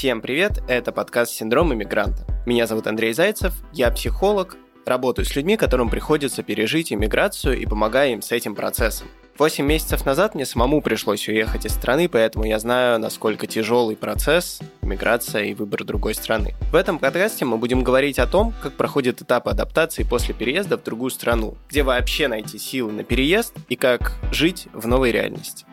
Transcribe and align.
Всем 0.00 0.22
привет, 0.22 0.62
это 0.66 0.92
подкаст 0.92 1.30
«Синдром 1.32 1.74
иммигранта». 1.74 2.24
Меня 2.46 2.66
зовут 2.66 2.86
Андрей 2.86 3.12
Зайцев, 3.12 3.52
я 3.74 3.90
психолог, 3.90 4.56
работаю 4.86 5.26
с 5.26 5.36
людьми, 5.36 5.58
которым 5.58 5.90
приходится 5.90 6.42
пережить 6.42 6.90
иммиграцию 6.90 7.58
и 7.58 7.66
помогаю 7.66 8.12
им 8.14 8.22
с 8.22 8.32
этим 8.32 8.54
процессом. 8.54 9.08
Восемь 9.36 9.66
месяцев 9.66 10.06
назад 10.06 10.34
мне 10.34 10.46
самому 10.46 10.80
пришлось 10.80 11.28
уехать 11.28 11.66
из 11.66 11.72
страны, 11.72 12.08
поэтому 12.08 12.46
я 12.46 12.58
знаю, 12.58 12.98
насколько 12.98 13.46
тяжелый 13.46 13.94
процесс 13.94 14.60
миграция 14.80 15.44
и 15.44 15.52
выбор 15.52 15.84
другой 15.84 16.14
страны. 16.14 16.54
В 16.72 16.76
этом 16.76 16.98
подкасте 16.98 17.44
мы 17.44 17.58
будем 17.58 17.84
говорить 17.84 18.18
о 18.18 18.26
том, 18.26 18.54
как 18.62 18.72
проходит 18.72 19.20
этап 19.20 19.48
адаптации 19.48 20.04
после 20.04 20.34
переезда 20.34 20.78
в 20.78 20.82
другую 20.82 21.10
страну, 21.10 21.58
где 21.68 21.82
вообще 21.82 22.26
найти 22.26 22.58
силы 22.58 22.92
на 22.92 23.04
переезд 23.04 23.52
и 23.68 23.76
как 23.76 24.14
жить 24.32 24.68
в 24.72 24.86
новой 24.86 25.12
реальности. 25.12 25.66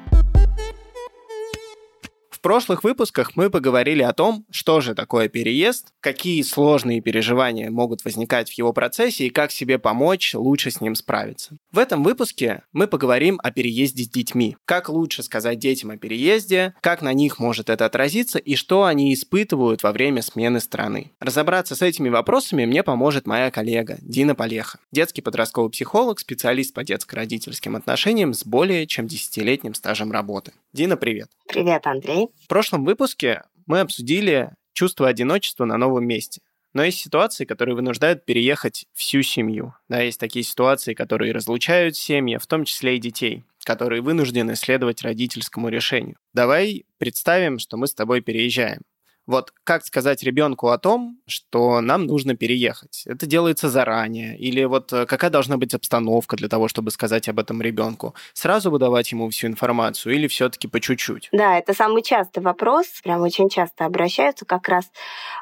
В 2.38 2.40
прошлых 2.40 2.84
выпусках 2.84 3.36
мы 3.36 3.50
поговорили 3.50 4.04
о 4.04 4.14
том, 4.14 4.46
что 4.52 4.80
же 4.80 4.94
такое 4.94 5.28
переезд, 5.28 5.88
какие 6.02 6.44
сложные 6.44 7.02
переживания 7.02 7.72
могут 7.72 8.06
возникать 8.06 8.52
в 8.52 8.54
его 8.54 8.74
процессе 8.74 9.26
и 9.26 9.32
как 9.32 9.52
себе 9.52 9.80
помочь 9.80 10.36
лучше 10.36 10.70
с 10.70 10.80
ним 10.80 10.94
справиться. 10.94 11.58
В 11.72 11.80
этом 11.80 12.04
выпуске 12.04 12.62
мы 12.74 12.86
поговорим 12.86 13.40
о 13.42 13.50
переезде 13.50 14.04
с 14.04 14.10
детьми. 14.10 14.56
Как 14.66 14.88
лучше 14.88 15.24
сказать 15.24 15.58
детям 15.58 15.90
о 15.90 15.98
переезде, 15.98 16.76
как 16.82 17.02
на 17.02 17.12
них 17.12 17.40
может 17.40 17.72
это 17.72 17.88
отразиться 17.88 18.38
и 18.38 18.56
что 18.56 18.84
они 18.84 19.16
испытывают 19.16 19.82
во 19.82 19.92
время 19.92 20.22
смены 20.22 20.60
страны. 20.60 21.14
Разобраться 21.20 21.76
с 21.76 21.82
этими 21.82 22.10
вопросами 22.10 22.66
мне 22.66 22.84
поможет 22.84 23.26
моя 23.26 23.50
коллега 23.50 23.98
Дина 24.02 24.36
Полеха, 24.36 24.78
детский 24.92 25.24
подростковый 25.24 25.72
психолог, 25.72 26.20
специалист 26.20 26.72
по 26.72 26.84
детско-родительским 26.84 27.76
отношениям 27.76 28.36
с 28.36 28.46
более 28.46 28.86
чем 28.86 29.08
десятилетним 29.08 29.74
стажем 29.74 30.12
работы. 30.12 30.52
Дина, 30.78 30.96
привет. 30.96 31.32
Привет, 31.48 31.88
Андрей. 31.88 32.28
В 32.44 32.48
прошлом 32.48 32.86
выпуске 32.86 33.42
мы 33.66 33.80
обсудили 33.80 34.52
чувство 34.74 35.08
одиночества 35.08 35.66
на 35.66 35.76
новом 35.76 36.06
месте. 36.06 36.42
Но 36.72 36.84
есть 36.84 37.00
ситуации, 37.00 37.46
которые 37.46 37.74
вынуждают 37.74 38.26
переехать 38.26 38.86
всю 38.94 39.24
семью. 39.24 39.74
Да, 39.90 40.02
есть 40.02 40.20
такие 40.20 40.46
ситуации, 40.46 40.94
которые 40.94 41.34
разлучают 41.34 41.96
семьи, 41.96 42.38
в 42.38 42.46
том 42.46 42.64
числе 42.64 42.96
и 42.96 43.00
детей, 43.00 43.44
которые 43.64 44.04
вынуждены 44.04 44.56
следовать 44.56 45.02
родительскому 45.02 45.70
решению. 45.70 46.18
Давай 46.34 46.86
представим, 47.00 47.58
что 47.58 47.76
мы 47.78 47.88
с 47.88 47.96
тобой 47.96 48.22
переезжаем. 48.22 48.82
Вот 49.28 49.52
как 49.66 49.86
сказать 49.86 50.24
ребенку 50.24 50.70
о 50.70 50.78
том, 50.78 51.18
что 51.28 51.82
нам 51.82 52.06
нужно 52.06 52.36
переехать? 52.38 53.04
Это 53.06 53.26
делается 53.26 53.70
заранее? 53.70 54.38
Или 54.38 54.64
вот 54.64 54.94
э, 54.94 55.06
какая 55.06 55.30
должна 55.30 55.58
быть 55.58 55.74
обстановка 55.74 56.38
для 56.38 56.48
того, 56.48 56.70
чтобы 56.70 56.92
сказать 56.92 57.28
об 57.28 57.40
этом 57.40 57.62
ребенку? 57.62 58.16
Сразу 58.34 58.72
выдавать 58.72 59.12
ему 59.12 59.30
всю 59.30 59.48
информацию 59.48 60.16
или 60.16 60.28
все-таки 60.28 60.70
по 60.70 60.80
чуть-чуть? 60.80 61.28
Да, 61.34 61.58
это 61.58 61.74
самый 61.74 62.04
частый 62.04 62.42
вопрос. 62.42 62.88
Прям 63.04 63.22
очень 63.22 63.50
часто 63.50 63.84
обращаются. 63.86 64.46
Как 64.46 64.70
раз 64.70 64.90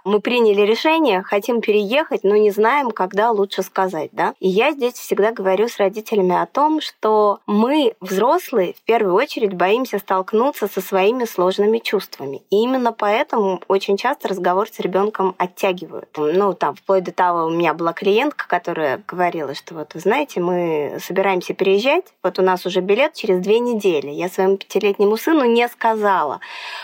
мы 0.03 0.19
приняли 0.19 0.61
решение, 0.61 1.21
хотим 1.21 1.61
переехать, 1.61 2.23
но 2.23 2.35
не 2.35 2.49
знаем, 2.49 2.89
когда 2.89 3.29
лучше 3.29 3.61
сказать. 3.61 4.09
Да? 4.13 4.33
И 4.39 4.49
я 4.49 4.71
здесь 4.71 4.95
всегда 4.95 5.31
говорю 5.31 5.67
с 5.67 5.77
родителями 5.77 6.35
о 6.35 6.47
том, 6.47 6.81
что 6.81 7.39
мы, 7.45 7.93
взрослые, 8.01 8.73
в 8.73 8.81
первую 8.81 9.13
очередь 9.13 9.53
боимся 9.53 9.99
столкнуться 9.99 10.67
со 10.67 10.81
своими 10.81 11.25
сложными 11.25 11.77
чувствами. 11.77 12.41
И 12.49 12.55
именно 12.55 12.91
поэтому 12.91 13.61
очень 13.75 13.97
часто 13.97 14.27
разговор 14.27 14.67
с 14.69 14.79
ребенком 14.79 15.35
оттягивают. 15.37 16.09
Ну, 16.17 16.53
там, 16.53 16.75
вплоть 16.75 17.03
до 17.03 17.11
того, 17.11 17.45
у 17.45 17.49
меня 17.49 17.73
была 17.73 17.93
клиентка, 17.93 18.47
которая 18.47 19.01
говорила, 19.07 19.53
что 19.53 19.75
вот, 19.75 19.93
вы 19.93 19.99
знаете, 19.99 20.39
мы 20.39 20.97
собираемся 21.01 21.53
переезжать, 21.53 22.05
вот 22.23 22.39
у 22.39 22.41
нас 22.41 22.65
уже 22.65 22.79
билет 22.81 23.13
через 23.13 23.39
две 23.39 23.59
недели. 23.59 24.09
Я 24.09 24.29
своему 24.29 24.57
пятилетнему 24.57 25.17
сыну 25.17 25.45
не 25.45 25.67
сказала, 25.67 26.39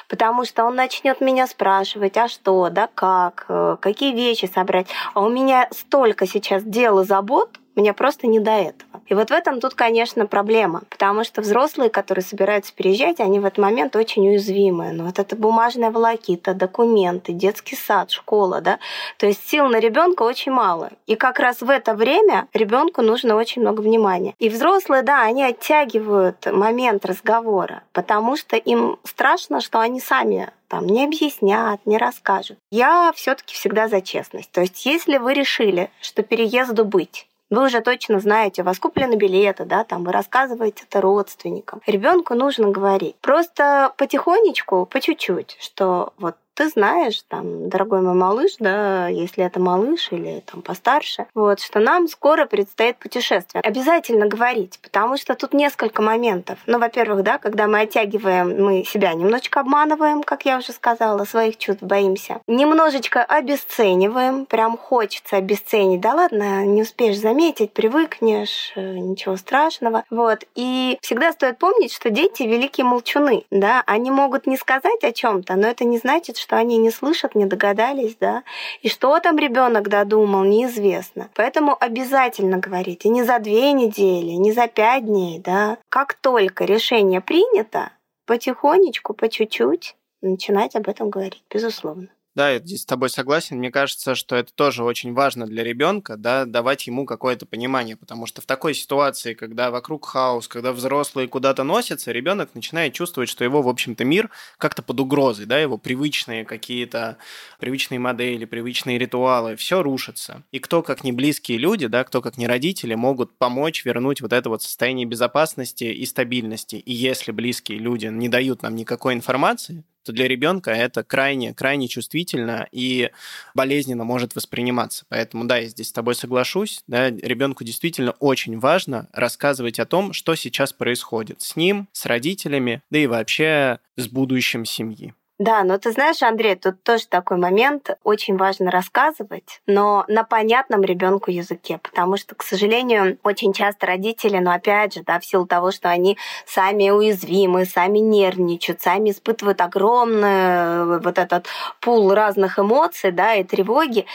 потому 0.09 0.45
что 0.45 0.65
он 0.65 0.75
начнет 0.75 1.21
меня 1.21 1.47
спрашивать, 1.47 2.17
а 2.17 2.27
что, 2.27 2.69
да 2.69 2.89
как, 2.93 3.45
э, 3.47 3.77
какие 3.79 4.13
вещи 4.13 4.49
собрать. 4.53 4.87
А 5.13 5.21
у 5.21 5.29
меня 5.29 5.67
столько 5.71 6.27
сейчас 6.27 6.63
дел 6.63 6.99
и 6.99 7.05
забот, 7.05 7.49
мне 7.75 7.93
просто 7.93 8.27
не 8.27 8.39
до 8.39 8.51
этого. 8.51 8.90
И 9.11 9.13
вот 9.13 9.29
в 9.29 9.33
этом 9.33 9.59
тут, 9.59 9.73
конечно, 9.73 10.25
проблема, 10.25 10.83
потому 10.89 11.25
что 11.25 11.41
взрослые, 11.41 11.89
которые 11.89 12.23
собираются 12.23 12.73
переезжать, 12.73 13.19
они 13.19 13.41
в 13.41 13.45
этот 13.45 13.57
момент 13.57 13.93
очень 13.97 14.25
уязвимые. 14.29 14.93
Но 14.93 15.03
вот 15.03 15.19
это 15.19 15.35
бумажная 15.35 15.91
волокита, 15.91 16.53
документы, 16.53 17.33
детский 17.33 17.75
сад, 17.75 18.09
школа, 18.09 18.61
да, 18.61 18.79
то 19.17 19.27
есть 19.27 19.45
сил 19.45 19.67
на 19.67 19.81
ребенка 19.81 20.23
очень 20.23 20.53
мало. 20.53 20.91
И 21.07 21.17
как 21.17 21.39
раз 21.39 21.59
в 21.59 21.69
это 21.69 21.93
время 21.93 22.47
ребенку 22.53 23.01
нужно 23.01 23.35
очень 23.35 23.61
много 23.61 23.81
внимания. 23.81 24.33
И 24.39 24.47
взрослые, 24.47 25.01
да, 25.01 25.23
они 25.23 25.43
оттягивают 25.43 26.45
момент 26.45 27.05
разговора, 27.05 27.83
потому 27.91 28.37
что 28.37 28.55
им 28.55 28.97
страшно, 29.03 29.59
что 29.59 29.81
они 29.81 29.99
сами 29.99 30.51
там 30.69 30.85
не 30.85 31.03
объяснят, 31.03 31.81
не 31.85 31.97
расскажут. 31.97 32.57
Я 32.71 33.11
все-таки 33.13 33.55
всегда 33.55 33.89
за 33.89 33.99
честность. 33.99 34.49
То 34.53 34.61
есть, 34.61 34.85
если 34.85 35.17
вы 35.17 35.33
решили, 35.33 35.89
что 35.99 36.23
переезду 36.23 36.85
быть, 36.85 37.27
вы 37.51 37.65
уже 37.65 37.81
точно 37.81 38.19
знаете, 38.19 38.61
у 38.61 38.65
вас 38.65 38.79
куплены 38.79 39.15
билеты, 39.15 39.65
да, 39.65 39.83
там 39.83 40.03
вы 40.03 40.11
рассказываете 40.11 40.85
это 40.89 41.01
родственникам. 41.01 41.81
Ребенку 41.85 42.33
нужно 42.33 42.69
говорить. 42.69 43.15
Просто 43.21 43.93
потихонечку, 43.97 44.85
по 44.85 44.99
чуть-чуть, 44.99 45.57
что 45.59 46.13
вот 46.17 46.35
ты 46.61 46.69
знаешь, 46.69 47.23
там, 47.27 47.69
дорогой 47.69 48.01
мой 48.01 48.13
малыш, 48.13 48.51
да, 48.59 49.07
если 49.07 49.43
это 49.43 49.59
малыш 49.59 50.11
или 50.11 50.43
там 50.45 50.61
постарше, 50.61 51.25
вот, 51.33 51.59
что 51.59 51.79
нам 51.79 52.07
скоро 52.07 52.45
предстоит 52.45 52.97
путешествие. 52.97 53.63
Обязательно 53.63 54.27
говорить, 54.27 54.77
потому 54.83 55.17
что 55.17 55.33
тут 55.33 55.55
несколько 55.55 56.03
моментов. 56.03 56.59
Ну, 56.67 56.77
во-первых, 56.77 57.23
да, 57.23 57.39
когда 57.39 57.65
мы 57.65 57.79
оттягиваем, 57.79 58.63
мы 58.63 58.83
себя 58.83 59.11
немножечко 59.15 59.61
обманываем, 59.61 60.21
как 60.21 60.45
я 60.45 60.59
уже 60.59 60.71
сказала, 60.71 61.25
своих 61.25 61.57
чувств 61.57 61.81
боимся. 61.81 62.41
Немножечко 62.45 63.23
обесцениваем, 63.23 64.45
прям 64.45 64.77
хочется 64.77 65.37
обесценить. 65.37 65.99
Да 65.99 66.13
ладно, 66.13 66.63
не 66.63 66.83
успеешь 66.83 67.17
заметить, 67.17 67.73
привыкнешь, 67.73 68.71
э, 68.75 68.81
ничего 68.81 69.35
страшного. 69.35 70.03
Вот. 70.11 70.43
И 70.53 70.99
всегда 71.01 71.31
стоит 71.31 71.57
помнить, 71.57 71.91
что 71.91 72.11
дети 72.11 72.43
великие 72.43 72.85
молчуны, 72.85 73.45
да, 73.49 73.81
они 73.87 74.11
могут 74.11 74.45
не 74.45 74.57
сказать 74.57 75.03
о 75.03 75.11
чем-то, 75.11 75.55
но 75.55 75.67
это 75.67 75.85
не 75.85 75.97
значит, 75.97 76.37
что 76.37 76.50
они 76.57 76.77
не 76.77 76.91
слышат, 76.91 77.35
не 77.35 77.45
догадались, 77.45 78.15
да, 78.19 78.43
и 78.81 78.89
что 78.89 79.19
там 79.19 79.37
ребенок 79.37 79.89
додумал, 79.89 80.43
неизвестно. 80.43 81.29
Поэтому 81.35 81.75
обязательно 81.79 82.57
говорите 82.57 83.09
не 83.09 83.23
за 83.23 83.39
две 83.39 83.71
недели, 83.73 84.31
не 84.31 84.51
за 84.51 84.67
пять 84.67 85.05
дней, 85.05 85.39
да. 85.39 85.77
Как 85.89 86.13
только 86.13 86.65
решение 86.65 87.21
принято, 87.21 87.91
потихонечку, 88.25 89.13
по 89.13 89.29
чуть-чуть 89.29 89.95
начинать 90.21 90.75
об 90.75 90.87
этом 90.87 91.09
говорить, 91.09 91.43
безусловно. 91.49 92.07
Да, 92.33 92.49
я 92.49 92.59
здесь 92.59 92.83
с 92.83 92.85
тобой 92.85 93.09
согласен. 93.09 93.57
Мне 93.57 93.71
кажется, 93.71 94.15
что 94.15 94.37
это 94.37 94.53
тоже 94.53 94.85
очень 94.85 95.13
важно 95.13 95.45
для 95.45 95.65
ребенка, 95.65 96.15
да, 96.15 96.45
давать 96.45 96.87
ему 96.87 97.05
какое-то 97.05 97.45
понимание, 97.45 97.97
потому 97.97 98.25
что 98.25 98.41
в 98.41 98.45
такой 98.45 98.73
ситуации, 98.73 99.33
когда 99.33 99.69
вокруг 99.69 100.05
хаос, 100.05 100.47
когда 100.47 100.71
взрослые 100.71 101.27
куда-то 101.27 101.63
носятся, 101.63 102.13
ребенок 102.13 102.55
начинает 102.55 102.93
чувствовать, 102.93 103.27
что 103.29 103.43
его, 103.43 103.61
в 103.61 103.67
общем-то, 103.67 104.05
мир 104.05 104.29
как-то 104.57 104.81
под 104.81 105.01
угрозой, 105.01 105.45
да, 105.45 105.59
его 105.59 105.77
привычные 105.77 106.45
какие-то, 106.45 107.17
привычные 107.59 107.99
модели, 107.99 108.45
привычные 108.45 108.97
ритуалы, 108.97 109.57
все 109.57 109.83
рушится. 109.83 110.43
И 110.51 110.59
кто, 110.59 110.83
как 110.83 111.03
не 111.03 111.11
близкие 111.11 111.57
люди, 111.57 111.87
да, 111.87 112.05
кто, 112.05 112.21
как 112.21 112.37
не 112.37 112.47
родители, 112.47 112.95
могут 112.95 113.37
помочь 113.37 113.83
вернуть 113.83 114.21
вот 114.21 114.31
это 114.31 114.47
вот 114.47 114.63
состояние 114.63 115.05
безопасности 115.05 115.83
и 115.83 116.05
стабильности. 116.05 116.77
И 116.77 116.93
если 116.93 117.33
близкие 117.33 117.77
люди 117.79 118.05
не 118.05 118.29
дают 118.29 118.61
нам 118.61 118.75
никакой 118.75 119.15
информации, 119.15 119.83
то 120.03 120.11
для 120.11 120.27
ребенка 120.27 120.71
это 120.71 121.03
крайне, 121.03 121.53
крайне 121.53 121.87
чувствительно 121.87 122.67
и 122.71 123.11
болезненно 123.53 124.03
может 124.03 124.35
восприниматься. 124.35 125.05
Поэтому, 125.09 125.45
да, 125.45 125.57
я 125.57 125.67
здесь 125.67 125.89
с 125.89 125.93
тобой 125.93 126.15
соглашусь. 126.15 126.83
Да, 126.87 127.09
ребенку 127.09 127.63
действительно 127.63 128.11
очень 128.19 128.59
важно 128.59 129.07
рассказывать 129.13 129.79
о 129.79 129.85
том, 129.85 130.13
что 130.13 130.35
сейчас 130.35 130.73
происходит 130.73 131.41
с 131.41 131.55
ним, 131.55 131.87
с 131.91 132.05
родителями, 132.05 132.81
да 132.89 132.99
и 132.99 133.07
вообще 133.07 133.79
с 133.95 134.07
будущим 134.07 134.65
семьи. 134.65 135.13
Да, 135.41 135.63
но 135.63 135.79
ты 135.79 135.91
знаешь, 135.91 136.21
Андрей, 136.21 136.53
тут 136.53 136.83
тоже 136.83 137.07
такой 137.07 137.37
момент, 137.37 137.97
очень 138.03 138.37
важно 138.37 138.69
рассказывать, 138.69 139.59
но 139.65 140.05
на 140.07 140.23
понятном 140.23 140.83
ребенку 140.83 141.31
языке, 141.31 141.79
потому 141.81 142.15
что, 142.17 142.35
к 142.35 142.43
сожалению, 142.43 143.17
очень 143.23 143.51
часто 143.51 143.87
родители, 143.87 144.37
но 144.37 144.51
опять 144.51 144.93
же, 144.93 145.01
да, 145.01 145.19
в 145.19 145.25
силу 145.25 145.47
того, 145.47 145.71
что 145.71 145.89
они 145.89 146.15
сами 146.45 146.91
уязвимы, 146.91 147.65
сами 147.65 147.97
нервничают, 147.97 148.81
сами 148.81 149.09
испытывают 149.09 149.61
огромный 149.61 150.99
вот 150.99 151.17
этот 151.17 151.47
пул 151.79 152.13
разных 152.13 152.59
эмоций, 152.59 153.11
да, 153.11 153.33
и 153.33 153.43
тревоги, 153.43 154.05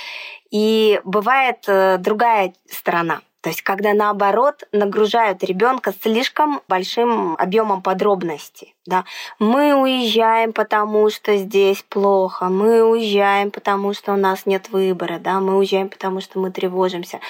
и 0.53 1.01
бывает 1.03 1.65
э, 1.67 1.99
другая 1.99 2.55
сторона. 2.71 3.21
То 3.47 3.51
есть, 3.51 3.63
когда 3.63 3.95
наоборот 3.95 4.65
нагружают 4.73 5.45
ребенка 5.45 5.95
слишком 6.03 6.63
большим 6.67 7.37
объемом 7.37 7.81
подробностей. 7.81 8.75
Да? 8.87 9.05
Мы 9.39 9.73
уезжаем, 9.73 10.53
потому 10.53 11.11
что 11.11 11.37
здесь 11.37 11.85
плохо, 11.89 12.47
мы 12.47 12.83
уезжаем, 12.83 13.53
потому 13.53 13.95
что 13.95 14.15
у 14.15 14.17
нас 14.17 14.47
нет 14.47 14.71
выбора, 14.71 15.21
да? 15.21 15.39
мы 15.39 15.59
уезжаем, 15.59 15.89
потому 15.89 16.21
что 16.21 16.41
мы 16.41 16.51
тревожимся. 16.51 17.21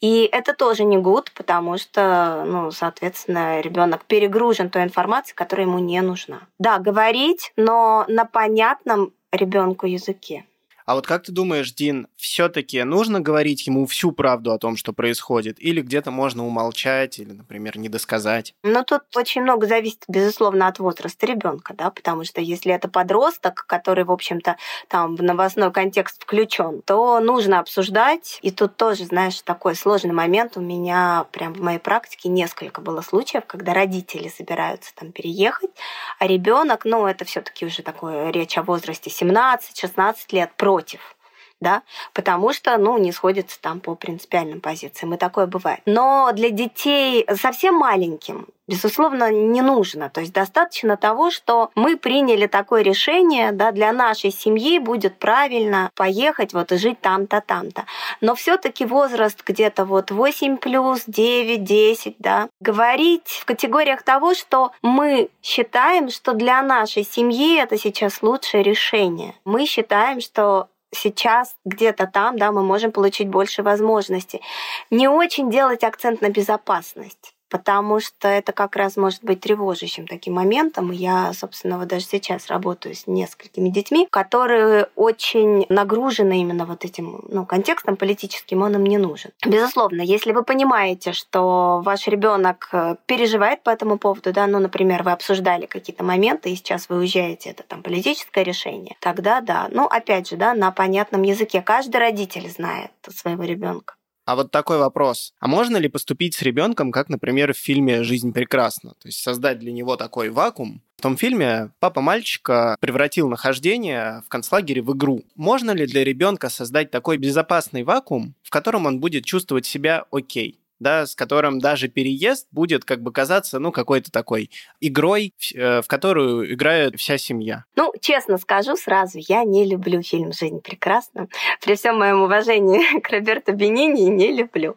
И 0.00 0.28
это 0.32 0.54
тоже 0.54 0.82
не 0.82 0.98
гуд, 0.98 1.30
потому 1.36 1.78
что, 1.78 2.42
ну, 2.44 2.72
соответственно, 2.72 3.60
ребенок 3.60 4.04
перегружен 4.06 4.70
той 4.70 4.82
информацией, 4.82 5.36
которая 5.36 5.68
ему 5.68 5.78
не 5.78 6.00
нужна. 6.00 6.40
Да, 6.58 6.80
говорить, 6.80 7.52
но 7.54 8.04
на 8.08 8.24
понятном 8.24 9.12
ребенку 9.30 9.86
языке. 9.86 10.46
А 10.86 10.94
вот 10.94 11.06
как 11.06 11.22
ты 11.22 11.32
думаешь, 11.32 11.72
Дин, 11.72 12.08
все-таки 12.16 12.82
нужно 12.84 13.20
говорить 13.20 13.66
ему 13.66 13.86
всю 13.86 14.12
правду 14.12 14.52
о 14.52 14.58
том, 14.58 14.76
что 14.76 14.92
происходит, 14.92 15.56
или 15.60 15.80
где-то 15.80 16.10
можно 16.10 16.46
умолчать, 16.46 17.18
или, 17.18 17.32
например, 17.32 17.78
не 17.78 17.88
досказать? 17.88 18.54
Ну, 18.62 18.84
тут 18.84 19.02
очень 19.16 19.42
много 19.42 19.66
зависит, 19.66 20.04
безусловно, 20.08 20.66
от 20.66 20.78
возраста 20.78 21.26
ребенка, 21.26 21.74
да, 21.74 21.90
потому 21.90 22.24
что 22.24 22.40
если 22.40 22.72
это 22.72 22.88
подросток, 22.88 23.64
который, 23.66 24.04
в 24.04 24.10
общем-то, 24.10 24.56
там 24.88 25.16
в 25.16 25.22
новостной 25.22 25.72
контекст 25.72 26.22
включен, 26.22 26.82
то 26.82 27.20
нужно 27.20 27.60
обсуждать. 27.60 28.38
И 28.42 28.50
тут 28.50 28.76
тоже, 28.76 29.04
знаешь, 29.04 29.40
такой 29.42 29.74
сложный 29.74 30.12
момент. 30.12 30.56
У 30.56 30.60
меня 30.60 31.26
прям 31.32 31.54
в 31.54 31.60
моей 31.60 31.78
практике 31.78 32.28
несколько 32.28 32.80
было 32.80 33.00
случаев, 33.00 33.44
когда 33.46 33.74
родители 33.74 34.28
собираются 34.28 34.94
там 34.94 35.12
переехать, 35.12 35.70
а 36.18 36.26
ребенок, 36.26 36.84
ну, 36.84 37.06
это 37.06 37.24
все-таки 37.24 37.64
уже 37.66 37.82
такое 37.82 38.30
речь 38.30 38.58
о 38.58 38.62
возрасте 38.62 39.10
17-16 39.10 40.14
лет, 40.32 40.50
против 40.56 40.79
против 40.80 41.16
да, 41.60 41.82
потому 42.14 42.52
что, 42.52 42.76
ну, 42.78 42.98
не 42.98 43.12
сходится 43.12 43.60
там 43.60 43.80
по 43.80 43.94
принципиальным 43.94 44.60
позициям, 44.60 45.14
и 45.14 45.18
такое 45.18 45.46
бывает. 45.46 45.80
Но 45.84 46.30
для 46.32 46.50
детей 46.50 47.26
совсем 47.36 47.74
маленьким, 47.74 48.46
безусловно, 48.66 49.30
не 49.30 49.60
нужно. 49.60 50.08
То 50.08 50.20
есть 50.20 50.32
достаточно 50.32 50.96
того, 50.96 51.30
что 51.30 51.70
мы 51.74 51.98
приняли 51.98 52.46
такое 52.46 52.82
решение, 52.82 53.52
да, 53.52 53.72
для 53.72 53.92
нашей 53.92 54.30
семьи 54.30 54.78
будет 54.78 55.18
правильно 55.18 55.90
поехать 55.94 56.54
вот 56.54 56.72
и 56.72 56.78
жить 56.78 57.00
там-то, 57.00 57.42
там-то. 57.42 57.84
Но 58.22 58.34
все 58.34 58.56
таки 58.56 58.86
возраст 58.86 59.42
где-то 59.44 59.84
вот 59.84 60.10
8 60.10 60.56
плюс, 60.56 61.02
9, 61.06 61.62
10, 61.62 62.14
да, 62.18 62.48
говорить 62.60 63.28
в 63.28 63.44
категориях 63.44 64.02
того, 64.02 64.32
что 64.34 64.72
мы 64.80 65.28
считаем, 65.42 66.08
что 66.08 66.32
для 66.32 66.62
нашей 66.62 67.04
семьи 67.04 67.58
это 67.60 67.76
сейчас 67.76 68.22
лучшее 68.22 68.62
решение. 68.62 69.34
Мы 69.44 69.66
считаем, 69.66 70.22
что 70.22 70.69
сейчас 70.92 71.56
где-то 71.64 72.06
там, 72.06 72.38
да, 72.38 72.52
мы 72.52 72.62
можем 72.62 72.92
получить 72.92 73.28
больше 73.28 73.62
возможностей. 73.62 74.42
Не 74.90 75.08
очень 75.08 75.50
делать 75.50 75.84
акцент 75.84 76.20
на 76.20 76.30
безопасность 76.30 77.34
потому 77.50 78.00
что 78.00 78.28
это 78.28 78.52
как 78.52 78.76
раз 78.76 78.96
может 78.96 79.22
быть 79.22 79.40
тревожащим 79.40 80.06
таким 80.06 80.34
моментом. 80.34 80.92
Я, 80.92 81.32
собственно, 81.32 81.78
вот 81.78 81.88
даже 81.88 82.06
сейчас 82.06 82.46
работаю 82.46 82.94
с 82.94 83.06
несколькими 83.06 83.68
детьми, 83.68 84.06
которые 84.10 84.88
очень 84.94 85.66
нагружены 85.68 86.40
именно 86.40 86.64
вот 86.64 86.84
этим 86.84 87.24
ну, 87.28 87.44
контекстом 87.44 87.96
политическим, 87.96 88.62
он 88.62 88.76
им 88.76 88.84
не 88.84 88.98
нужен. 88.98 89.32
Безусловно, 89.44 90.00
если 90.00 90.32
вы 90.32 90.44
понимаете, 90.44 91.12
что 91.12 91.82
ваш 91.84 92.06
ребенок 92.06 92.68
э, 92.72 92.96
переживает 93.06 93.62
по 93.62 93.70
этому 93.70 93.98
поводу, 93.98 94.32
да, 94.32 94.46
ну, 94.46 94.60
например, 94.60 95.02
вы 95.02 95.10
обсуждали 95.10 95.66
какие-то 95.66 96.04
моменты, 96.04 96.50
и 96.50 96.56
сейчас 96.56 96.88
вы 96.88 96.98
уезжаете, 96.98 97.50
это 97.50 97.64
там 97.64 97.82
политическое 97.82 98.44
решение, 98.44 98.96
тогда 99.00 99.40
да. 99.40 99.68
Ну, 99.70 99.86
опять 99.86 100.28
же, 100.28 100.36
да, 100.36 100.54
на 100.54 100.70
понятном 100.70 101.22
языке. 101.22 101.62
Каждый 101.62 101.96
родитель 101.96 102.48
знает 102.48 102.92
своего 103.08 103.42
ребенка. 103.44 103.94
А 104.30 104.36
вот 104.36 104.52
такой 104.52 104.78
вопрос. 104.78 105.34
А 105.40 105.48
можно 105.48 105.76
ли 105.76 105.88
поступить 105.88 106.36
с 106.36 106.42
ребенком, 106.42 106.92
как, 106.92 107.08
например, 107.08 107.52
в 107.52 107.56
фильме 107.56 108.04
«Жизнь 108.04 108.32
прекрасна»? 108.32 108.90
То 108.90 109.08
есть 109.08 109.20
создать 109.20 109.58
для 109.58 109.72
него 109.72 109.96
такой 109.96 110.30
вакуум. 110.30 110.82
В 110.98 111.02
том 111.02 111.16
фильме 111.16 111.72
папа 111.80 112.00
мальчика 112.00 112.76
превратил 112.78 113.28
нахождение 113.28 114.22
в 114.24 114.28
концлагере 114.28 114.82
в 114.82 114.92
игру. 114.94 115.24
Можно 115.34 115.72
ли 115.72 115.84
для 115.84 116.04
ребенка 116.04 116.48
создать 116.48 116.92
такой 116.92 117.16
безопасный 117.16 117.82
вакуум, 117.82 118.36
в 118.44 118.50
котором 118.50 118.86
он 118.86 119.00
будет 119.00 119.24
чувствовать 119.24 119.66
себя 119.66 120.04
окей? 120.12 120.59
Да, 120.80 121.06
с 121.06 121.14
которым 121.14 121.60
даже 121.60 121.88
переезд 121.88 122.48
будет 122.50 122.84
как 122.84 123.02
бы 123.02 123.12
казаться, 123.12 123.58
ну, 123.58 123.70
какой-то 123.70 124.10
такой 124.10 124.50
игрой, 124.80 125.34
э, 125.54 125.82
в 125.82 125.86
которую 125.86 126.52
играет 126.52 126.98
вся 126.98 127.18
семья. 127.18 127.64
Ну, 127.76 127.92
честно 128.00 128.38
скажу 128.38 128.76
сразу, 128.76 129.18
я 129.18 129.44
не 129.44 129.66
люблю 129.66 130.02
фильм 130.02 130.32
«Жизнь 130.32 130.60
прекрасна». 130.60 131.28
При 131.62 131.76
всем 131.76 131.98
моем 131.98 132.22
уважении 132.22 133.00
к 133.00 133.10
Роберту 133.10 133.52
Бенини 133.52 134.08
не 134.08 134.32
люблю. 134.32 134.74